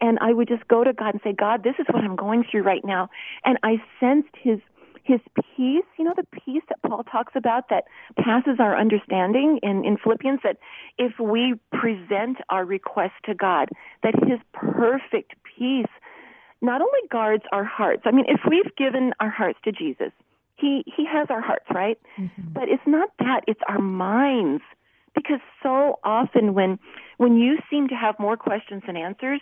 and 0.00 0.18
I 0.20 0.32
would 0.32 0.48
just 0.48 0.66
go 0.68 0.84
to 0.84 0.92
God 0.92 1.14
and 1.14 1.20
say, 1.22 1.32
God, 1.32 1.62
this 1.64 1.74
is 1.78 1.86
what 1.90 2.04
I'm 2.04 2.16
going 2.16 2.44
through 2.50 2.62
right 2.62 2.84
now, 2.84 3.08
and 3.44 3.58
I 3.62 3.82
sensed 4.00 4.34
His 4.40 4.60
his 5.06 5.20
peace, 5.36 5.84
you 5.98 6.04
know, 6.04 6.14
the 6.16 6.26
peace 6.44 6.62
that 6.68 6.82
Paul 6.82 7.04
talks 7.04 7.32
about 7.36 7.68
that 7.70 7.84
passes 8.18 8.56
our 8.58 8.76
understanding 8.76 9.60
in, 9.62 9.84
in 9.84 9.96
Philippians, 9.96 10.40
that 10.42 10.58
if 10.98 11.12
we 11.20 11.54
present 11.72 12.38
our 12.48 12.64
request 12.64 13.12
to 13.26 13.34
God, 13.34 13.68
that 14.02 14.14
his 14.26 14.40
perfect 14.52 15.34
peace 15.56 15.86
not 16.60 16.80
only 16.80 16.98
guards 17.10 17.44
our 17.52 17.64
hearts. 17.64 18.02
I 18.04 18.10
mean, 18.10 18.24
if 18.26 18.40
we've 18.48 18.74
given 18.76 19.12
our 19.20 19.30
hearts 19.30 19.58
to 19.64 19.72
Jesus, 19.72 20.10
he, 20.56 20.82
he 20.86 21.06
has 21.06 21.28
our 21.30 21.40
hearts, 21.40 21.66
right? 21.72 21.98
Mm-hmm. 22.18 22.52
But 22.52 22.64
it's 22.68 22.82
not 22.86 23.10
that, 23.20 23.42
it's 23.46 23.60
our 23.68 23.78
minds. 23.78 24.62
Because 25.14 25.40
so 25.62 25.98
often 26.04 26.52
when, 26.52 26.78
when 27.16 27.38
you 27.38 27.58
seem 27.70 27.88
to 27.88 27.94
have 27.94 28.18
more 28.18 28.36
questions 28.36 28.82
than 28.86 28.96
answers, 28.96 29.40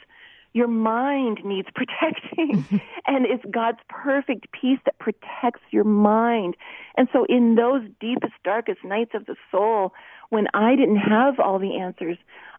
your 0.54 0.68
mind 0.68 1.40
needs 1.44 1.68
protecting. 1.74 2.64
and 3.06 3.26
it's 3.26 3.44
God's 3.50 3.80
perfect 3.88 4.46
peace 4.52 4.78
that 4.86 4.98
protects 4.98 5.62
your 5.70 5.84
mind. 5.84 6.56
And 6.96 7.08
so 7.12 7.26
in 7.28 7.56
those 7.56 7.82
deepest, 8.00 8.32
darkest 8.44 8.82
nights 8.82 9.10
of 9.14 9.26
the 9.26 9.36
soul, 9.50 9.92
when 10.30 10.46
I 10.54 10.74
didn't 10.76 10.96
have 10.96 11.38
all 11.38 11.58
the 11.58 11.76
answers, 11.78 12.16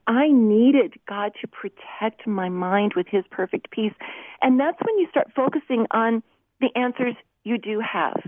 I 0.07 0.27
needed 0.27 0.93
God 1.07 1.31
to 1.41 1.47
protect 1.47 2.27
my 2.27 2.49
mind 2.49 2.93
with 2.95 3.07
His 3.09 3.23
perfect 3.31 3.71
peace. 3.71 3.93
And 4.41 4.59
that's 4.59 4.77
when 4.85 4.99
you 4.99 5.07
start 5.09 5.31
focusing 5.35 5.87
on 5.89 6.21
the 6.61 6.69
answers 6.75 7.15
you 7.43 7.57
do 7.57 7.79
have. 7.81 8.21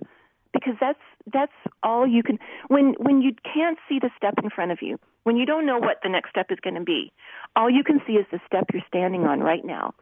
Because 0.54 0.74
that's 0.82 1.00
that's 1.32 1.52
all 1.84 2.08
you 2.08 2.24
can 2.24 2.40
when 2.68 2.96
when 3.00 3.22
you 3.22 3.32
can't 3.44 3.78
see 3.88 4.00
the 4.00 4.10
step 4.18 4.36
in 4.42 4.50
front 4.50 4.72
of 4.72 4.80
you, 4.82 5.00
when 5.24 5.38
you 5.38 5.46
don't 5.46 5.66
know 5.66 5.78
what 5.78 5.98
the 6.04 6.10
next 6.10 6.30
step 6.30 6.48
is 6.50 6.60
going 6.62 6.76
to 6.76 6.84
be, 6.84 7.12
all 7.56 7.70
you 7.70 7.84
can 7.84 8.02
see 8.08 8.14
is 8.14 8.26
the 8.32 8.40
step 8.46 8.66
you're 8.74 8.84
standing 8.88 9.26
on 9.26 9.42
right 9.42 9.66
now. 9.66 9.94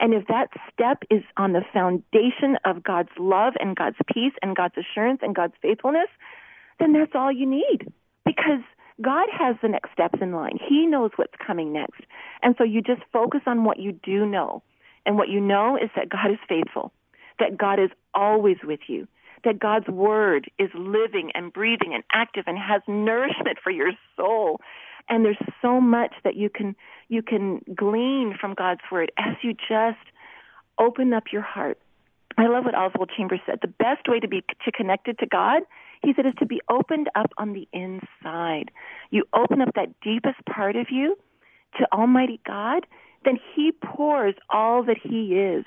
And 0.00 0.12
if 0.12 0.26
that 0.26 0.48
step 0.72 1.02
is 1.10 1.22
on 1.36 1.52
the 1.52 1.62
foundation 1.72 2.56
of 2.64 2.82
God's 2.82 3.10
love 3.18 3.54
and 3.60 3.76
God's 3.76 3.96
peace 4.12 4.32
and 4.42 4.56
God's 4.56 4.74
assurance 4.76 5.20
and 5.22 5.34
God's 5.34 5.54
faithfulness, 5.62 6.08
then 6.80 6.92
that's 6.92 7.12
all 7.14 7.30
you 7.30 7.46
need. 7.46 7.92
Because 8.24 8.60
God 9.00 9.28
has 9.32 9.56
the 9.62 9.68
next 9.68 9.92
steps 9.92 10.18
in 10.20 10.32
line. 10.32 10.58
He 10.68 10.86
knows 10.86 11.10
what's 11.16 11.34
coming 11.44 11.72
next. 11.72 12.02
And 12.42 12.54
so 12.58 12.64
you 12.64 12.80
just 12.80 13.02
focus 13.12 13.42
on 13.46 13.64
what 13.64 13.78
you 13.78 13.92
do 13.92 14.26
know. 14.26 14.62
And 15.06 15.16
what 15.16 15.28
you 15.28 15.40
know 15.40 15.76
is 15.76 15.90
that 15.96 16.08
God 16.08 16.30
is 16.30 16.38
faithful, 16.48 16.92
that 17.38 17.58
God 17.58 17.78
is 17.78 17.90
always 18.14 18.56
with 18.64 18.80
you, 18.88 19.06
that 19.44 19.58
God's 19.58 19.88
word 19.88 20.50
is 20.58 20.70
living 20.74 21.30
and 21.34 21.52
breathing 21.52 21.94
and 21.94 22.02
active 22.12 22.44
and 22.46 22.58
has 22.58 22.82
nourishment 22.86 23.58
for 23.62 23.70
your 23.70 23.92
soul. 24.16 24.60
And 25.08 25.24
there's 25.24 25.36
so 25.60 25.80
much 25.80 26.14
that 26.24 26.36
you 26.36 26.48
can 26.48 26.74
you 27.08 27.22
can 27.22 27.60
glean 27.74 28.34
from 28.40 28.54
God's 28.54 28.80
word 28.90 29.12
as 29.18 29.34
you 29.42 29.52
just 29.54 29.98
open 30.78 31.12
up 31.12 31.24
your 31.32 31.42
heart. 31.42 31.78
I 32.36 32.46
love 32.46 32.64
what 32.64 32.74
Oswald 32.74 33.10
Chambers 33.16 33.40
said. 33.46 33.58
The 33.62 33.68
best 33.68 34.08
way 34.08 34.18
to 34.18 34.28
be 34.28 34.42
to 34.64 34.72
connected 34.72 35.18
to 35.18 35.26
God, 35.26 35.62
he 36.02 36.12
said, 36.14 36.26
is 36.26 36.34
to 36.38 36.46
be 36.46 36.60
opened 36.68 37.08
up 37.14 37.30
on 37.38 37.52
the 37.52 37.68
inside. 37.72 38.70
You 39.10 39.24
open 39.34 39.60
up 39.60 39.74
that 39.76 40.00
deepest 40.02 40.44
part 40.46 40.74
of 40.76 40.86
you 40.90 41.16
to 41.78 41.86
Almighty 41.92 42.40
God, 42.46 42.86
then 43.24 43.38
He 43.54 43.72
pours 43.72 44.34
all 44.50 44.82
that 44.84 44.98
He 45.02 45.34
is 45.34 45.64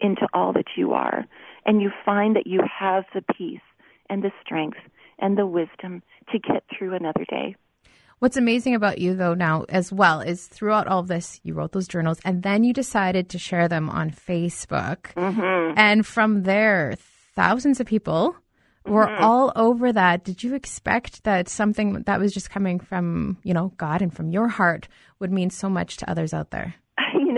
into 0.00 0.26
all 0.34 0.52
that 0.52 0.76
you 0.76 0.92
are. 0.92 1.24
And 1.64 1.82
you 1.82 1.90
find 2.04 2.36
that 2.36 2.46
you 2.46 2.60
have 2.78 3.04
the 3.14 3.22
peace 3.36 3.60
and 4.08 4.22
the 4.22 4.30
strength 4.44 4.78
and 5.18 5.36
the 5.36 5.46
wisdom 5.46 6.02
to 6.32 6.38
get 6.38 6.64
through 6.76 6.94
another 6.94 7.24
day. 7.28 7.56
What's 8.18 8.38
amazing 8.38 8.74
about 8.74 8.98
you, 8.98 9.14
though, 9.14 9.34
now 9.34 9.66
as 9.68 9.92
well, 9.92 10.20
is 10.20 10.46
throughout 10.46 10.86
all 10.86 11.02
this, 11.02 11.38
you 11.42 11.52
wrote 11.52 11.72
those 11.72 11.88
journals 11.88 12.18
and 12.24 12.42
then 12.42 12.64
you 12.64 12.72
decided 12.72 13.28
to 13.30 13.38
share 13.38 13.68
them 13.68 13.90
on 13.90 14.10
Facebook. 14.10 15.12
Mm-hmm. 15.14 15.74
And 15.76 16.06
from 16.06 16.44
there, 16.44 16.94
thousands 17.34 17.78
of 17.78 17.86
people 17.86 18.34
were 18.86 19.06
mm-hmm. 19.06 19.22
all 19.22 19.52
over 19.54 19.92
that. 19.92 20.24
Did 20.24 20.42
you 20.42 20.54
expect 20.54 21.24
that 21.24 21.48
something 21.48 22.04
that 22.04 22.18
was 22.18 22.32
just 22.32 22.48
coming 22.48 22.80
from, 22.80 23.36
you 23.42 23.52
know, 23.52 23.72
God 23.76 24.00
and 24.00 24.14
from 24.14 24.30
your 24.30 24.48
heart 24.48 24.88
would 25.18 25.32
mean 25.32 25.50
so 25.50 25.68
much 25.68 25.98
to 25.98 26.10
others 26.10 26.32
out 26.32 26.50
there? 26.50 26.76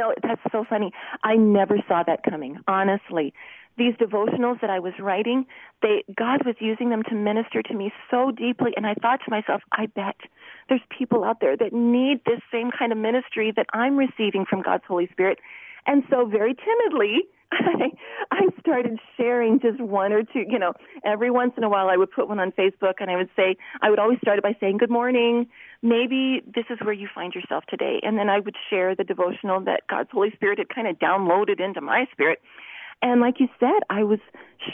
Know, 0.09 0.15
that's 0.23 0.41
so 0.53 0.65
funny. 0.69 0.93
I 1.23 1.37
never 1.37 1.77
saw 1.89 2.03
that 2.05 2.23
coming, 2.23 2.59
honestly 2.67 3.33
these 3.79 3.95
devotionals 3.95 4.61
that 4.61 4.71
I 4.71 4.81
was 4.81 4.93
writing, 4.99 5.47
they 5.81 6.03
God 6.15 6.45
was 6.45 6.57
using 6.59 6.91
them 6.91 7.03
to 7.05 7.15
minister 7.15 7.63
to 7.63 7.75
me 7.75 7.93
so 8.11 8.31
deeply 8.33 8.73
and 8.77 8.87
I 8.87 8.95
thought 8.95 9.21
to 9.25 9.31
myself, 9.31 9.63
I 9.73 9.87
bet 9.87 10.17
there's 10.69 10.83
people 10.91 11.25
out 11.25 11.41
there 11.41 11.57
that 11.57 11.73
need 11.73 12.21
this 12.27 12.41
same 12.53 12.71
kind 12.77 12.93
of 12.93 12.99
ministry 12.99 13.53
that 13.57 13.67
I'm 13.73 13.97
receiving 13.97 14.45
from 14.45 14.63
God's 14.63 14.85
Holy 14.87 15.09
Spirit. 15.13 15.39
And 15.87 16.03
so 16.11 16.27
very 16.27 16.55
timidly, 16.55 17.23
I, 17.53 17.91
I 18.31 18.47
started 18.61 18.99
sharing 19.17 19.61
just 19.61 19.81
one 19.81 20.13
or 20.13 20.23
two, 20.23 20.45
you 20.49 20.59
know, 20.59 20.75
every 21.05 21.31
once 21.31 21.53
in 21.57 21.65
a 21.65 21.69
while 21.69 21.89
I 21.89 21.97
would 21.97 22.11
put 22.11 22.29
one 22.29 22.39
on 22.39 22.53
Facebook 22.53 22.95
and 23.01 23.11
I 23.11 23.17
would 23.17 23.31
say, 23.37 23.57
I 23.81 23.91
would 23.91 23.99
always 23.99 24.19
start 24.21 24.39
it 24.39 24.43
by 24.43 24.57
saying, 24.61 24.79
good 24.79 24.91
morning. 24.91 25.49
Maybe 25.83 26.43
this 26.47 26.65
is 26.71 26.79
where 26.83 26.93
you 26.93 27.09
find 27.15 27.35
yourself 27.35 27.65
today. 27.69 28.01
And 28.03 28.19
then 28.19 28.29
I 28.29 28.41
would 28.41 28.57
share 28.69 28.95
the 28.95 29.05
devotional 29.05 29.61
that 29.63 29.83
God's 29.89 30.11
Holy 30.13 30.31
Spirit 30.33 30.59
had 30.59 30.69
kind 30.69 30.89
of 30.89 30.99
downloaded 30.99 31.61
into 31.61 31.81
my 31.81 32.07
spirit. 32.13 32.41
And 33.01 33.21
like 33.21 33.39
you 33.39 33.49
said, 33.61 33.81
I 33.91 34.03
was 34.03 34.19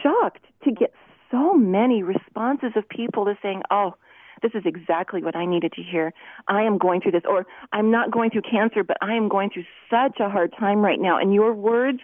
shocked 0.03 0.45
to 0.65 0.73
get 0.73 0.93
so 1.31 1.55
many 1.55 2.03
responses 2.03 2.73
of 2.77 2.89
people 2.89 3.27
to 3.27 3.37
saying, 3.43 3.63
oh, 3.71 3.95
this 4.43 4.53
is 4.55 4.63
exactly 4.67 5.23
what 5.23 5.37
I 5.37 5.47
needed 5.47 5.73
to 5.73 5.83
hear. 5.83 6.13
I 6.49 6.63
am 6.63 6.79
going 6.79 7.01
through 7.01 7.13
this, 7.13 7.23
or 7.29 7.47
I'm 7.73 7.91
not 7.91 8.11
going 8.11 8.31
through 8.31 8.43
cancer, 8.43 8.83
but 8.83 8.97
I 9.01 9.15
am 9.15 9.29
going 9.29 9.51
through 9.51 9.65
such 9.91 10.21
a 10.21 10.29
hard 10.29 10.53
time 10.59 10.79
right 10.79 11.01
now. 11.01 11.19
And 11.19 11.33
your 11.33 11.55
words 11.55 12.01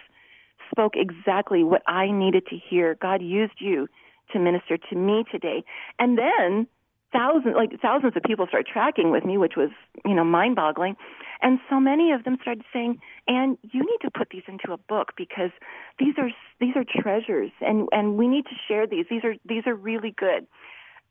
spoke 0.70 0.94
exactly 0.96 1.64
what 1.64 1.82
I 1.86 2.10
needed 2.10 2.46
to 2.46 2.56
hear. 2.56 2.96
God 3.00 3.22
used 3.22 3.60
you 3.60 3.88
to 4.32 4.38
minister 4.38 4.76
to 4.76 4.96
me 4.96 5.24
today. 5.30 5.64
And 5.98 6.18
then 6.18 6.66
thousands, 7.12 7.54
like 7.56 7.80
thousands 7.80 8.16
of 8.16 8.22
people 8.22 8.46
started 8.46 8.70
tracking 8.72 9.10
with 9.10 9.24
me, 9.24 9.38
which 9.38 9.54
was, 9.56 9.70
you 10.04 10.14
know, 10.14 10.24
mind 10.24 10.56
boggling. 10.56 10.96
And 11.42 11.58
so 11.68 11.80
many 11.80 12.12
of 12.12 12.24
them 12.24 12.36
started 12.42 12.64
saying, 12.72 13.00
"And 13.26 13.56
you 13.62 13.80
need 13.80 13.98
to 14.02 14.10
put 14.10 14.28
these 14.30 14.42
into 14.46 14.72
a 14.72 14.76
book 14.76 15.12
because 15.16 15.50
these 15.98 16.14
are 16.18 16.30
these 16.60 16.76
are 16.76 16.84
treasures, 16.84 17.50
and 17.60 17.88
and 17.92 18.16
we 18.16 18.28
need 18.28 18.44
to 18.46 18.54
share 18.68 18.86
these. 18.86 19.06
These 19.08 19.24
are 19.24 19.34
these 19.44 19.66
are 19.66 19.74
really 19.74 20.10
good." 20.10 20.46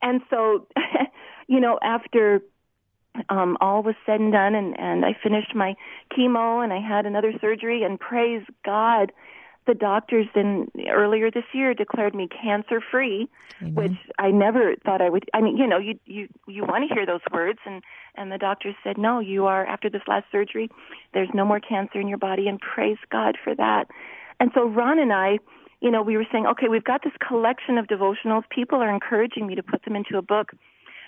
And 0.01 0.21
so, 0.29 0.67
you 1.47 1.59
know, 1.59 1.79
after 1.81 2.41
um, 3.29 3.57
all 3.59 3.83
was 3.83 3.95
said 4.05 4.19
and 4.19 4.31
done, 4.31 4.53
and 4.53 4.79
and 4.79 5.03
I 5.03 5.13
finished 5.21 5.55
my 5.55 5.75
chemo, 6.15 6.63
and 6.63 6.71
I 6.71 6.79
had 6.79 7.05
another 7.05 7.33
surgery, 7.41 7.83
and 7.83 7.99
praise 7.99 8.43
God, 8.63 9.11
the 9.67 9.75
doctors 9.75 10.27
in 10.35 10.71
earlier 10.89 11.29
this 11.29 11.43
year 11.53 11.73
declared 11.73 12.15
me 12.15 12.27
cancer 12.27 12.81
free, 12.91 13.27
which 13.61 13.93
I 14.17 14.31
never 14.31 14.75
thought 14.83 15.01
I 15.01 15.09
would. 15.09 15.29
I 15.33 15.41
mean, 15.41 15.57
you 15.57 15.67
know, 15.67 15.77
you 15.77 15.99
you 16.05 16.27
you 16.47 16.63
want 16.63 16.87
to 16.87 16.93
hear 16.93 17.05
those 17.05 17.21
words, 17.31 17.59
and 17.65 17.83
and 18.15 18.31
the 18.31 18.37
doctors 18.37 18.75
said, 18.83 18.97
no, 18.97 19.19
you 19.19 19.45
are 19.45 19.65
after 19.65 19.89
this 19.89 20.01
last 20.07 20.25
surgery. 20.31 20.69
There's 21.13 21.29
no 21.33 21.45
more 21.45 21.59
cancer 21.59 21.99
in 21.99 22.07
your 22.07 22.17
body, 22.17 22.47
and 22.47 22.59
praise 22.59 22.97
God 23.11 23.37
for 23.43 23.53
that. 23.55 23.87
And 24.39 24.51
so 24.55 24.65
Ron 24.67 24.99
and 24.99 25.13
I, 25.13 25.39
you 25.81 25.91
know, 25.91 26.01
we 26.01 26.17
were 26.17 26.25
saying, 26.31 26.47
okay, 26.47 26.67
we've 26.67 26.83
got 26.83 27.03
this 27.03 27.13
collection 27.25 27.77
of 27.77 27.87
devotionals. 27.87 28.43
People 28.49 28.79
are 28.79 28.93
encouraging 28.93 29.45
me 29.45 29.55
to 29.55 29.63
put 29.63 29.83
them 29.83 29.95
into 29.95 30.17
a 30.17 30.21
book 30.21 30.51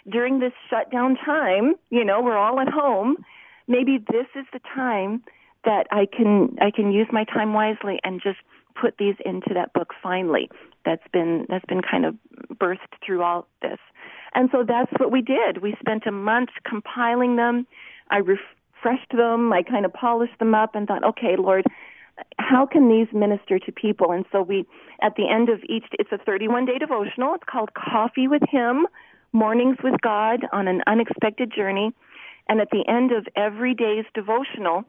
during 0.10 0.40
this 0.40 0.54
shutdown 0.70 1.16
time. 1.26 1.76
You 1.90 2.04
know, 2.04 2.22
we're 2.22 2.38
all 2.38 2.60
at 2.60 2.70
home. 2.70 3.18
Maybe 3.68 3.98
this 3.98 4.28
is 4.36 4.46
the 4.54 4.60
time 4.76 5.24
that 5.66 5.88
I 5.92 6.06
can 6.06 6.58
I 6.62 6.72
can 6.72 6.92
use 6.92 7.08
my 7.12 7.24
time 7.24 7.54
wisely 7.54 8.00
and 8.04 8.22
just 8.22 8.40
put 8.80 8.98
these 8.98 9.16
into 9.26 9.54
that 9.54 9.74
book 9.74 9.94
finally. 10.02 10.50
That's 10.86 11.04
been 11.14 11.46
that's 11.50 11.66
been 11.66 11.82
kind 11.82 12.06
of 12.06 12.16
birthed 12.56 12.98
through 13.06 13.22
all 13.24 13.48
this. 13.62 13.80
And 14.34 14.50
so 14.52 14.64
that's 14.68 14.92
what 14.98 15.12
we 15.12 15.22
did. 15.22 15.62
We 15.62 15.76
spent 15.80 16.04
a 16.08 16.12
month 16.12 16.50
compiling 16.68 17.36
them. 17.36 17.68
I 18.10 18.18
refreshed 18.18 19.12
them. 19.16 19.52
I 19.52 19.62
kind 19.64 19.86
of 19.86 19.94
polished 19.94 20.40
them 20.40 20.56
up 20.56 20.74
and 20.74 20.88
thought, 20.88 21.04
okay, 21.04 21.36
Lord, 21.38 21.66
how 22.38 22.66
can 22.66 22.90
these 22.90 23.08
minister 23.14 23.60
to 23.60 23.72
people? 23.72 24.12
And 24.12 24.26
so 24.32 24.42
we, 24.42 24.66
at 25.02 25.16
the 25.16 25.28
end 25.30 25.50
of 25.50 25.60
each, 25.68 25.86
it's 25.94 26.12
a 26.12 26.18
31 26.18 26.66
day 26.66 26.78
devotional. 26.78 27.36
It's 27.36 27.44
called 27.50 27.72
Coffee 27.74 28.28
with 28.28 28.44
Him, 28.50 28.88
Mornings 29.34 29.78
with 29.84 30.00
God 30.02 30.42
on 30.52 30.68
an 30.68 30.82
Unexpected 30.88 31.52
Journey. 31.56 31.92
And 32.48 32.60
at 32.60 32.70
the 32.72 32.84
end 32.88 33.12
of 33.12 33.28
every 33.36 33.74
day's 33.74 34.06
devotional, 34.14 34.84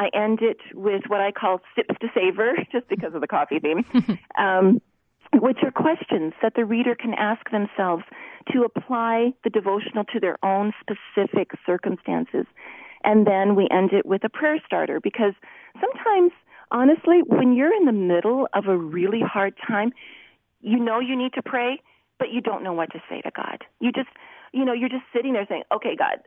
I 0.00 0.08
end 0.14 0.40
it 0.40 0.56
with 0.72 1.02
what 1.08 1.20
I 1.20 1.30
call 1.30 1.60
sips 1.76 1.94
to 2.00 2.08
savor, 2.14 2.54
just 2.72 2.88
because 2.88 3.14
of 3.14 3.20
the 3.20 3.28
coffee 3.28 3.58
theme, 3.58 3.84
um, 4.38 4.80
which 5.34 5.58
are 5.62 5.70
questions 5.70 6.32
that 6.42 6.54
the 6.56 6.64
reader 6.64 6.94
can 6.94 7.12
ask 7.12 7.50
themselves 7.50 8.02
to 8.50 8.62
apply 8.62 9.34
the 9.44 9.50
devotional 9.50 10.04
to 10.04 10.18
their 10.18 10.42
own 10.42 10.72
specific 10.80 11.50
circumstances. 11.66 12.46
And 13.04 13.26
then 13.26 13.54
we 13.54 13.68
end 13.70 13.92
it 13.92 14.06
with 14.06 14.24
a 14.24 14.30
prayer 14.30 14.58
starter 14.64 15.00
because 15.00 15.34
sometimes, 15.78 16.32
honestly, 16.70 17.20
when 17.26 17.52
you're 17.52 17.74
in 17.74 17.84
the 17.84 17.92
middle 17.92 18.48
of 18.54 18.66
a 18.68 18.76
really 18.76 19.20
hard 19.20 19.54
time, 19.68 19.92
you 20.62 20.78
know 20.78 20.98
you 20.98 21.14
need 21.14 21.34
to 21.34 21.42
pray, 21.42 21.82
but 22.18 22.32
you 22.32 22.40
don't 22.40 22.64
know 22.64 22.72
what 22.72 22.90
to 22.92 23.02
say 23.08 23.20
to 23.20 23.30
God. 23.36 23.64
You 23.80 23.92
just, 23.92 24.08
you 24.52 24.64
know, 24.64 24.72
you're 24.72 24.88
just 24.88 25.04
sitting 25.14 25.34
there 25.34 25.46
saying, 25.46 25.64
okay, 25.72 25.94
God, 25.96 26.20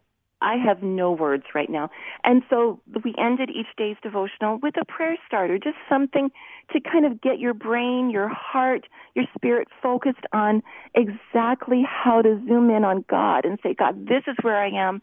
I 0.43 0.57
have 0.57 0.83
no 0.83 1.11
words 1.11 1.43
right 1.55 1.69
now. 1.69 1.89
And 2.23 2.43
so 2.49 2.79
we 3.03 3.15
ended 3.17 3.49
each 3.49 3.67
day's 3.77 3.95
devotional 4.03 4.59
with 4.61 4.75
a 4.79 4.85
prayer 4.85 5.17
starter, 5.25 5.57
just 5.57 5.77
something 5.89 6.29
to 6.71 6.79
kind 6.79 7.05
of 7.05 7.21
get 7.21 7.39
your 7.39 7.53
brain, 7.53 8.09
your 8.09 8.27
heart, 8.27 8.85
your 9.15 9.25
spirit 9.35 9.67
focused 9.81 10.25
on 10.33 10.61
exactly 10.93 11.83
how 11.87 12.21
to 12.21 12.41
zoom 12.47 12.69
in 12.69 12.83
on 12.83 13.05
God 13.09 13.45
and 13.45 13.57
say, 13.63 13.73
God, 13.73 14.07
this 14.07 14.23
is 14.27 14.35
where 14.41 14.61
I 14.61 14.69
am. 14.69 15.01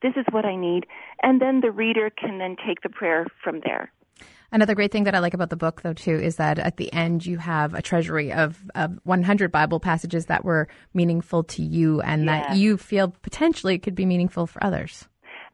This 0.00 0.14
is 0.16 0.24
what 0.30 0.44
I 0.44 0.56
need. 0.56 0.86
And 1.22 1.40
then 1.40 1.60
the 1.60 1.70
reader 1.70 2.10
can 2.10 2.38
then 2.38 2.56
take 2.66 2.82
the 2.82 2.88
prayer 2.88 3.26
from 3.42 3.60
there. 3.64 3.92
Another 4.50 4.74
great 4.74 4.90
thing 4.90 5.04
that 5.04 5.14
I 5.14 5.18
like 5.18 5.34
about 5.34 5.50
the 5.50 5.56
book, 5.56 5.82
though, 5.82 5.92
too, 5.92 6.14
is 6.14 6.36
that 6.36 6.58
at 6.58 6.78
the 6.78 6.90
end 6.92 7.26
you 7.26 7.36
have 7.36 7.74
a 7.74 7.82
treasury 7.82 8.32
of, 8.32 8.58
of 8.74 8.98
100 9.04 9.52
Bible 9.52 9.78
passages 9.78 10.26
that 10.26 10.44
were 10.44 10.68
meaningful 10.94 11.44
to 11.44 11.62
you 11.62 12.00
and 12.00 12.26
that 12.28 12.56
you 12.56 12.78
feel 12.78 13.14
potentially 13.22 13.78
could 13.78 13.94
be 13.94 14.06
meaningful 14.06 14.46
for 14.46 14.64
others. 14.64 15.06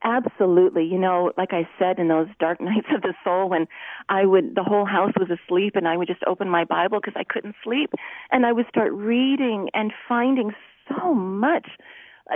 Absolutely. 0.05 0.85
You 0.85 0.99
know, 0.99 1.33
like 1.37 1.53
I 1.53 1.67
said, 1.79 1.99
in 1.99 2.09
those 2.09 2.29
dark 2.39 2.61
nights 2.61 2.87
of 2.95 3.03
the 3.03 3.15
soul 3.25 3.49
when 3.49 3.67
I 4.09 4.27
would, 4.27 4.55
the 4.55 4.63
whole 4.63 4.85
house 4.85 5.13
was 5.19 5.29
asleep 5.31 5.75
and 5.75 5.89
I 5.89 5.97
would 5.97 6.07
just 6.07 6.23
open 6.27 6.49
my 6.49 6.65
Bible 6.65 7.01
because 7.01 7.19
I 7.19 7.25
couldn't 7.25 7.57
sleep 7.65 7.91
and 8.31 8.47
I 8.47 8.53
would 8.53 8.67
start 8.69 8.93
reading 8.93 9.71
and 9.75 9.93
finding 10.09 10.53
so 10.89 11.15
much 11.15 11.67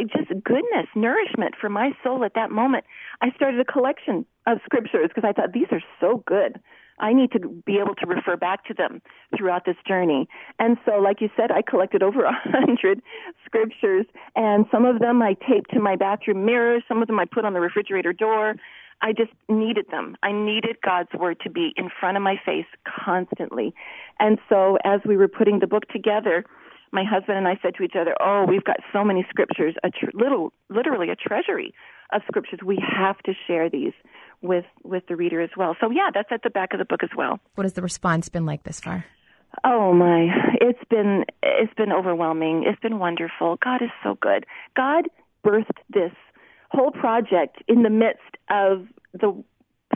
just 0.03 0.29
goodness, 0.45 0.87
nourishment 0.95 1.55
for 1.61 1.69
my 1.69 1.93
soul 2.03 2.25
at 2.25 2.35
that 2.35 2.51
moment. 2.51 2.85
I 3.21 3.31
started 3.35 3.61
a 3.61 3.65
collection 3.65 4.27
of 4.47 4.59
scriptures 4.65 5.11
because 5.15 5.29
I 5.29 5.33
thought 5.33 5.53
these 5.53 5.69
are 5.71 5.83
so 6.01 6.23
good. 6.27 6.61
I 7.01 7.13
need 7.13 7.31
to 7.33 7.41
be 7.65 7.79
able 7.79 7.95
to 7.97 8.07
refer 8.07 8.37
back 8.37 8.65
to 8.67 8.75
them 8.75 9.01
throughout 9.37 9.65
this 9.65 9.77
journey. 9.87 10.29
And 10.59 10.77
so, 10.85 10.99
like 10.99 11.21
you 11.21 11.29
said, 11.37 11.51
I 11.51 11.63
collected 11.63 12.03
over 12.03 12.25
a 12.25 12.33
hundred 12.33 13.03
scriptures, 13.45 14.07
and 14.35 14.67
some 14.71 14.85
of 14.85 14.99
them 14.99 15.23
I 15.23 15.35
taped 15.35 15.71
to 15.73 15.81
my 15.81 15.97
bathroom 15.97 16.45
mirror. 16.45 16.81
Some 16.89 17.01
of 17.01 17.09
them 17.09 17.19
I 17.21 17.25
put 17.25 17.45
on 17.45 17.55
the 17.55 17.61
refrigerator 17.61 18.13
door. 18.13 18.57
I 19.01 19.13
just 19.13 19.31
needed 19.49 19.87
them. 19.93 20.17
I 20.25 20.33
needed 20.33 20.79
God's 20.85 21.13
word 21.17 21.39
to 21.45 21.51
be 21.51 21.73
in 21.77 21.89
front 22.01 22.17
of 22.17 22.23
my 22.23 22.35
face 22.45 22.67
constantly. 22.85 23.73
And 24.19 24.39
so, 24.49 24.77
as 24.85 25.01
we 25.07 25.17
were 25.17 25.29
putting 25.29 25.61
the 25.61 25.69
book 25.69 25.87
together, 25.89 26.45
my 26.93 27.05
husband 27.05 27.39
and 27.39 27.49
I 27.49 27.59
said 27.63 27.75
to 27.77 27.83
each 27.83 27.97
other, 27.99 28.15
"Oh, 28.21 28.45
we've 28.47 28.65
got 28.65 28.79
so 28.93 29.05
many 29.05 29.27
scriptures, 29.29 29.75
a 29.85 29.91
tr- 29.91 30.11
little, 30.15 30.53
literally 30.69 31.11
a 31.11 31.17
treasury 31.17 31.75
of 32.13 32.23
scriptures. 32.27 32.61
We 32.65 32.79
have 32.81 33.19
to 33.25 33.33
share 33.47 33.69
these 33.69 33.93
with 34.41 34.65
with 34.85 35.07
the 35.09 35.17
reader 35.17 35.41
as 35.41 35.51
well." 35.57 35.77
So 35.81 35.91
yeah, 35.91 36.11
that's 36.13 36.31
at 36.31 36.43
the 36.43 36.51
back 36.51 36.73
of 36.73 36.79
the 36.79 36.85
book 36.85 37.03
as 37.03 37.11
well. 37.17 37.41
What 37.55 37.65
has 37.65 37.75
the 37.75 37.83
response 37.83 38.29
been 38.29 38.47
like 38.47 38.63
this 38.65 38.81
far? 38.81 39.05
Oh 39.65 39.93
my, 39.93 40.29
it's 40.61 40.85
been 40.91 41.25
it's 41.43 41.75
been 41.75 41.93
overwhelming. 41.93 42.65
It's 42.67 42.81
been 42.81 42.99
wonderful. 42.99 43.59
God 43.63 43.83
is 43.83 43.91
so 44.03 44.17
good. 44.21 44.47
God 44.77 45.09
birthed 45.45 45.79
this 45.91 46.13
whole 46.71 46.91
project 46.91 47.63
in 47.67 47.83
the 47.83 47.91
midst 47.91 48.37
of 48.51 48.87
the 49.15 49.43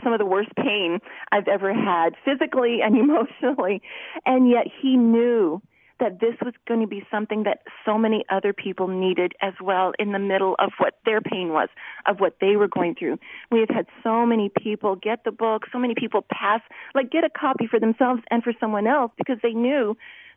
some 0.03 0.13
of 0.13 0.19
the 0.19 0.25
worst 0.25 0.49
pain 0.55 0.99
I've 1.31 1.47
ever 1.47 1.73
had 1.73 2.15
physically 2.25 2.79
and 2.83 2.97
emotionally. 2.97 3.81
And 4.25 4.49
yet 4.49 4.65
he 4.81 4.97
knew 4.97 5.61
that 5.99 6.19
this 6.19 6.35
was 6.41 6.53
going 6.67 6.81
to 6.81 6.87
be 6.87 7.05
something 7.11 7.43
that 7.43 7.59
so 7.85 7.97
many 7.97 8.25
other 8.29 8.53
people 8.53 8.87
needed 8.87 9.33
as 9.41 9.53
well 9.61 9.93
in 9.99 10.11
the 10.11 10.19
middle 10.19 10.55
of 10.59 10.71
what 10.77 10.95
their 11.05 11.21
pain 11.21 11.49
was, 11.49 11.69
of 12.05 12.19
what 12.19 12.37
they 12.41 12.55
were 12.55 12.67
going 12.67 12.95
through. 12.95 13.17
We 13.51 13.59
have 13.59 13.69
had 13.69 13.85
so 14.03 14.25
many 14.25 14.49
people 14.49 14.95
get 14.95 15.23
the 15.23 15.31
book, 15.31 15.63
so 15.71 15.79
many 15.79 15.93
people 15.95 16.25
pass, 16.31 16.61
like 16.95 17.11
get 17.11 17.23
a 17.23 17.29
copy 17.29 17.67
for 17.67 17.79
themselves 17.79 18.21
and 18.31 18.43
for 18.43 18.53
someone 18.59 18.87
else 18.87 19.11
because 19.17 19.37
they 19.43 19.53
knew 19.53 19.95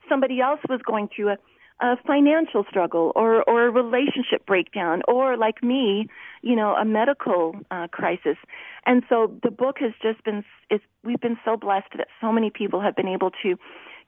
somebody 0.09 0.41
else 0.41 0.61
was 0.69 0.81
going 0.87 1.09
through 1.15 1.31
a 1.31 1.37
a 1.81 1.97
financial 2.07 2.65
struggle 2.71 3.13
or 3.15 3.43
or 3.43 3.67
a 3.67 3.71
relationship 3.71 4.47
breakdown 4.47 5.03
or 5.07 5.37
like 5.37 5.63
me 5.63 6.09
you 6.41 6.57
know 6.57 6.75
a 6.75 6.87
medical 6.87 7.55
uh, 7.71 7.87
crisis 7.89 8.39
and 8.87 9.03
so 9.11 9.39
the 9.43 9.51
book 9.51 9.77
has 9.79 9.93
just 10.01 10.23
been 10.25 10.43
it's 10.71 10.85
we've 11.05 11.21
been 11.21 11.37
so 11.45 11.55
blessed 11.55 11.89
that 11.99 12.07
so 12.19 12.33
many 12.33 12.49
people 12.51 12.81
have 12.81 12.97
been 12.97 13.09
able 13.09 13.31
to 13.43 13.57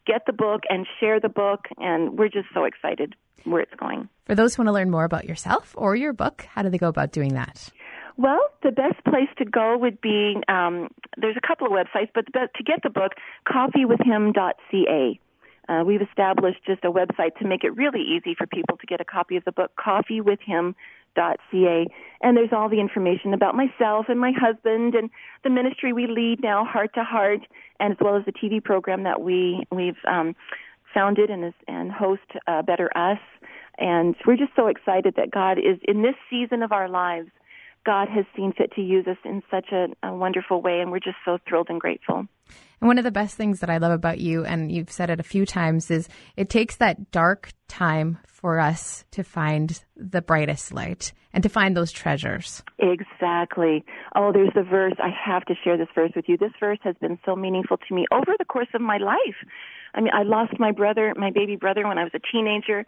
get 0.08 0.26
the 0.26 0.32
book 0.32 0.62
and 0.70 0.86
share 0.98 1.20
the 1.20 1.28
book. 1.28 1.68
And 1.76 2.18
we're 2.18 2.28
just 2.28 2.48
so 2.54 2.64
excited 2.64 3.14
where 3.44 3.60
it's 3.60 3.74
going. 3.74 4.08
For 4.24 4.34
those 4.34 4.54
who 4.54 4.62
want 4.62 4.68
to 4.68 4.72
learn 4.72 4.90
more 4.90 5.04
about 5.04 5.26
yourself 5.26 5.74
or 5.76 5.94
your 5.94 6.12
book, 6.12 6.46
how 6.50 6.62
do 6.62 6.70
they 6.70 6.78
go 6.78 6.88
about 6.88 7.12
doing 7.12 7.34
that? 7.34 7.68
Well, 8.16 8.40
the 8.64 8.72
best 8.72 9.04
place 9.04 9.28
to 9.38 9.44
go 9.44 9.78
would 9.78 10.00
be 10.00 10.36
um, 10.48 10.88
there's 11.16 11.36
a 11.36 11.46
couple 11.46 11.68
of 11.68 11.72
websites, 11.72 12.10
but 12.14 12.24
the, 12.32 12.48
to 12.56 12.64
get 12.64 12.80
the 12.82 12.90
book, 12.90 13.12
coffeewithhim.ca. 13.46 15.20
Uh, 15.68 15.84
we've 15.84 16.02
established 16.02 16.58
just 16.66 16.82
a 16.84 16.90
website 16.90 17.36
to 17.38 17.46
make 17.46 17.62
it 17.62 17.76
really 17.76 18.00
easy 18.00 18.34
for 18.36 18.46
people 18.46 18.76
to 18.78 18.86
get 18.86 19.00
a 19.00 19.04
copy 19.04 19.36
of 19.36 19.44
the 19.44 19.52
book, 19.52 19.70
coffeewithhim.ca. 19.78 20.74
Ca, 21.16 21.86
and 22.22 22.36
there's 22.36 22.52
all 22.52 22.68
the 22.68 22.80
information 22.80 23.34
about 23.34 23.54
myself 23.54 24.06
and 24.08 24.20
my 24.20 24.32
husband 24.38 24.94
and 24.94 25.10
the 25.44 25.50
ministry 25.50 25.92
we 25.92 26.06
lead 26.06 26.42
now, 26.42 26.64
Heart 26.64 26.94
to 26.94 27.04
Heart, 27.04 27.40
and 27.80 27.92
as 27.92 27.98
well 28.00 28.16
as 28.16 28.24
the 28.24 28.32
TV 28.32 28.62
program 28.62 29.04
that 29.04 29.20
we 29.20 29.64
we've 29.70 29.98
um, 30.06 30.34
founded 30.92 31.30
and 31.30 31.44
is, 31.44 31.54
and 31.66 31.92
host 31.92 32.22
uh, 32.46 32.62
Better 32.62 32.90
Us. 32.96 33.18
And 33.78 34.16
we're 34.26 34.36
just 34.36 34.52
so 34.56 34.66
excited 34.66 35.14
that 35.16 35.30
God 35.30 35.58
is 35.58 35.78
in 35.86 36.02
this 36.02 36.16
season 36.28 36.62
of 36.62 36.72
our 36.72 36.88
lives. 36.88 37.30
God 37.88 38.08
has 38.10 38.26
seen 38.36 38.52
fit 38.52 38.70
to 38.72 38.82
use 38.82 39.06
us 39.06 39.16
in 39.24 39.42
such 39.50 39.72
a, 39.72 39.86
a 40.06 40.14
wonderful 40.14 40.60
way, 40.60 40.80
and 40.80 40.90
we're 40.90 41.00
just 41.00 41.16
so 41.24 41.38
thrilled 41.48 41.68
and 41.70 41.80
grateful. 41.80 42.18
And 42.18 42.86
one 42.86 42.98
of 42.98 43.04
the 43.04 43.10
best 43.10 43.34
things 43.34 43.60
that 43.60 43.70
I 43.70 43.78
love 43.78 43.92
about 43.92 44.18
you, 44.18 44.44
and 44.44 44.70
you've 44.70 44.92
said 44.92 45.08
it 45.08 45.20
a 45.20 45.22
few 45.22 45.46
times, 45.46 45.90
is 45.90 46.06
it 46.36 46.50
takes 46.50 46.76
that 46.76 47.10
dark 47.12 47.50
time 47.66 48.18
for 48.26 48.60
us 48.60 49.06
to 49.12 49.22
find 49.22 49.82
the 49.96 50.20
brightest 50.20 50.74
light 50.74 51.14
and 51.32 51.42
to 51.42 51.48
find 51.48 51.74
those 51.74 51.90
treasures. 51.90 52.62
Exactly. 52.78 53.86
Oh, 54.14 54.32
there's 54.34 54.52
a 54.54 54.64
verse. 54.64 54.92
I 54.98 55.08
have 55.24 55.46
to 55.46 55.54
share 55.64 55.78
this 55.78 55.88
verse 55.94 56.12
with 56.14 56.26
you. 56.28 56.36
This 56.36 56.52
verse 56.60 56.80
has 56.82 56.94
been 57.00 57.18
so 57.24 57.34
meaningful 57.34 57.78
to 57.78 57.94
me 57.94 58.04
over 58.12 58.34
the 58.38 58.44
course 58.44 58.68
of 58.74 58.82
my 58.82 58.98
life. 58.98 59.36
I 59.94 60.02
mean, 60.02 60.12
I 60.12 60.24
lost 60.24 60.60
my 60.60 60.72
brother, 60.72 61.14
my 61.16 61.30
baby 61.30 61.56
brother, 61.56 61.88
when 61.88 61.96
I 61.96 62.04
was 62.04 62.12
a 62.12 62.20
teenager. 62.30 62.84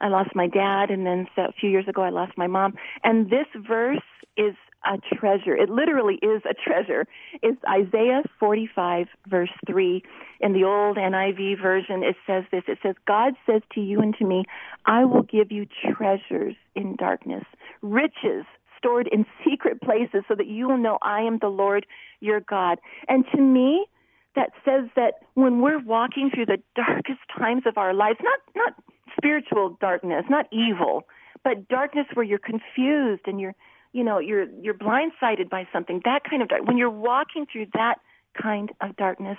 I 0.00 0.08
lost 0.08 0.30
my 0.34 0.46
dad, 0.46 0.90
and 0.90 1.06
then 1.06 1.26
so 1.34 1.42
a 1.42 1.52
few 1.52 1.70
years 1.70 1.88
ago, 1.88 2.02
I 2.02 2.10
lost 2.10 2.32
my 2.36 2.46
mom. 2.46 2.74
And 3.04 3.30
this 3.30 3.46
verse 3.56 3.98
is 4.36 4.54
a 4.84 4.98
treasure. 5.16 5.56
It 5.56 5.70
literally 5.70 6.16
is 6.22 6.42
a 6.48 6.54
treasure. 6.54 7.06
It's 7.42 7.60
Isaiah 7.68 8.22
45 8.38 9.06
verse 9.28 9.50
3. 9.66 10.02
In 10.40 10.52
the 10.52 10.64
old 10.64 10.96
NIV 10.96 11.60
version, 11.60 12.02
it 12.02 12.16
says 12.26 12.44
this. 12.52 12.62
It 12.68 12.78
says, 12.82 12.94
God 13.06 13.34
says 13.46 13.62
to 13.74 13.80
you 13.80 14.00
and 14.00 14.14
to 14.18 14.24
me, 14.24 14.44
I 14.84 15.04
will 15.04 15.22
give 15.22 15.50
you 15.50 15.66
treasures 15.96 16.54
in 16.74 16.96
darkness, 16.96 17.44
riches 17.82 18.44
stored 18.78 19.08
in 19.10 19.24
secret 19.48 19.80
places 19.80 20.22
so 20.28 20.34
that 20.34 20.46
you 20.46 20.68
will 20.68 20.78
know 20.78 20.98
I 21.02 21.22
am 21.22 21.38
the 21.38 21.48
Lord 21.48 21.86
your 22.20 22.40
God. 22.40 22.78
And 23.08 23.24
to 23.34 23.40
me, 23.40 23.86
that 24.34 24.50
says 24.64 24.84
that 24.96 25.14
when 25.34 25.62
we're 25.62 25.82
walking 25.82 26.30
through 26.32 26.46
the 26.46 26.62
darkest 26.76 27.20
times 27.36 27.62
of 27.66 27.78
our 27.78 27.94
lives, 27.94 28.18
not, 28.22 28.38
not 28.54 28.74
spiritual 29.16 29.76
darkness, 29.80 30.24
not 30.28 30.46
evil, 30.52 31.06
but 31.44 31.68
darkness 31.68 32.06
where 32.14 32.24
you're 32.24 32.38
confused 32.38 33.22
and 33.26 33.40
you're 33.40 33.54
you 33.92 34.04
know 34.04 34.18
you're 34.18 34.46
you're 34.60 34.74
blindsided 34.74 35.48
by 35.50 35.66
something. 35.72 36.00
That 36.04 36.20
kind 36.28 36.42
of 36.42 36.48
dark 36.48 36.66
when 36.66 36.76
you're 36.76 36.90
walking 36.90 37.46
through 37.50 37.66
that 37.74 37.96
kind 38.40 38.70
of 38.82 38.94
darkness 38.96 39.38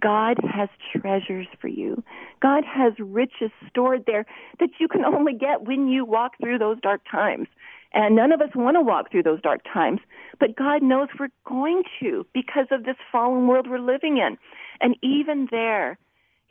god 0.00 0.36
has 0.42 0.68
treasures 0.92 1.46
for 1.60 1.68
you. 1.68 2.02
God 2.40 2.64
has 2.64 2.92
riches 2.98 3.50
stored 3.68 4.04
there 4.06 4.26
that 4.58 4.70
you 4.80 4.88
can 4.88 5.04
only 5.04 5.34
get 5.34 5.62
when 5.62 5.88
you 5.88 6.04
walk 6.04 6.32
through 6.40 6.58
those 6.58 6.80
dark 6.80 7.02
times. 7.10 7.48
And 7.94 8.16
none 8.16 8.32
of 8.32 8.40
us 8.40 8.48
want 8.54 8.76
to 8.76 8.80
walk 8.80 9.10
through 9.10 9.24
those 9.24 9.42
dark 9.42 9.60
times 9.70 10.00
but 10.42 10.56
god 10.56 10.82
knows 10.82 11.06
we're 11.20 11.28
going 11.46 11.84
to 12.00 12.26
because 12.34 12.66
of 12.72 12.82
this 12.82 12.96
fallen 13.12 13.46
world 13.46 13.68
we're 13.70 13.78
living 13.78 14.18
in. 14.18 14.36
And 14.80 14.96
even 15.02 15.46
there 15.52 15.98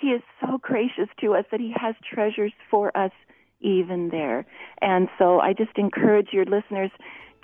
he 0.01 0.07
is 0.07 0.21
so 0.41 0.57
gracious 0.57 1.07
to 1.21 1.35
us 1.35 1.45
that 1.51 1.59
he 1.59 1.73
has 1.79 1.95
treasures 2.11 2.53
for 2.69 2.95
us 2.97 3.11
even 3.59 4.09
there. 4.09 4.45
And 4.81 5.07
so 5.19 5.39
I 5.39 5.53
just 5.53 5.77
encourage 5.77 6.29
your 6.33 6.45
listeners 6.45 6.89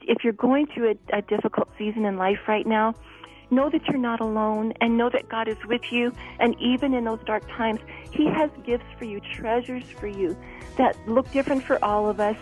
if 0.01 0.23
you're 0.23 0.33
going 0.33 0.67
through 0.67 0.95
a, 1.11 1.17
a 1.17 1.21
difficult 1.21 1.69
season 1.77 2.05
in 2.05 2.17
life 2.17 2.39
right 2.47 2.65
now, 2.65 2.93
know 3.49 3.69
that 3.69 3.85
you're 3.87 3.97
not 3.97 4.19
alone 4.19 4.73
and 4.81 4.97
know 4.97 5.09
that 5.09 5.29
God 5.29 5.47
is 5.47 5.57
with 5.65 5.91
you. 5.91 6.11
And 6.39 6.55
even 6.59 6.93
in 6.93 7.05
those 7.05 7.19
dark 7.25 7.47
times, 7.49 7.79
He 8.11 8.25
has 8.27 8.49
gifts 8.65 8.85
for 8.97 9.05
you, 9.05 9.19
treasures 9.19 9.83
for 9.99 10.07
you 10.07 10.35
that 10.77 10.97
look 11.07 11.31
different 11.31 11.63
for 11.63 11.83
all 11.83 12.09
of 12.09 12.19
us. 12.19 12.37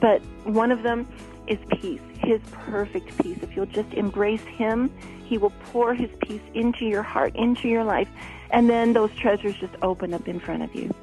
But 0.00 0.22
one 0.44 0.70
of 0.70 0.82
them 0.82 1.08
is 1.46 1.58
peace, 1.80 2.00
His 2.18 2.40
perfect 2.50 3.16
peace. 3.22 3.38
If 3.42 3.56
you'll 3.56 3.66
just 3.66 3.92
embrace 3.94 4.42
Him, 4.42 4.90
He 5.24 5.38
will 5.38 5.52
pour 5.72 5.94
His 5.94 6.10
peace 6.22 6.42
into 6.54 6.84
your 6.84 7.02
heart, 7.02 7.34
into 7.36 7.68
your 7.68 7.84
life. 7.84 8.08
And 8.54 8.70
then 8.70 8.92
those 8.92 9.10
treasures 9.16 9.56
just 9.56 9.74
open 9.82 10.14
up 10.14 10.28
in 10.28 10.38
front 10.38 10.62
of 10.62 10.72
you. 10.76 10.94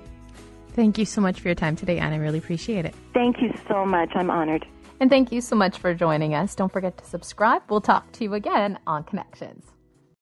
Thank 0.69 0.97
you 0.97 1.03
so 1.03 1.19
much 1.19 1.41
for 1.41 1.49
your 1.49 1.55
time 1.55 1.75
today, 1.75 1.99
Ann. 1.99 2.13
I 2.13 2.15
really 2.15 2.37
appreciate 2.37 2.85
it. 2.85 2.95
Thank 3.13 3.41
you 3.41 3.53
so 3.67 3.85
much. 3.85 4.09
I'm 4.15 4.29
honored. 4.29 4.65
And 5.01 5.09
thank 5.09 5.33
you 5.33 5.41
so 5.41 5.57
much 5.57 5.77
for 5.77 5.93
joining 5.93 6.33
us. 6.33 6.55
Don't 6.55 6.71
forget 6.71 6.97
to 6.97 7.05
subscribe. 7.05 7.63
We'll 7.69 7.81
talk 7.81 8.09
to 8.13 8.23
you 8.23 8.35
again 8.35 8.79
on 8.87 9.03
Connections. 9.03 9.65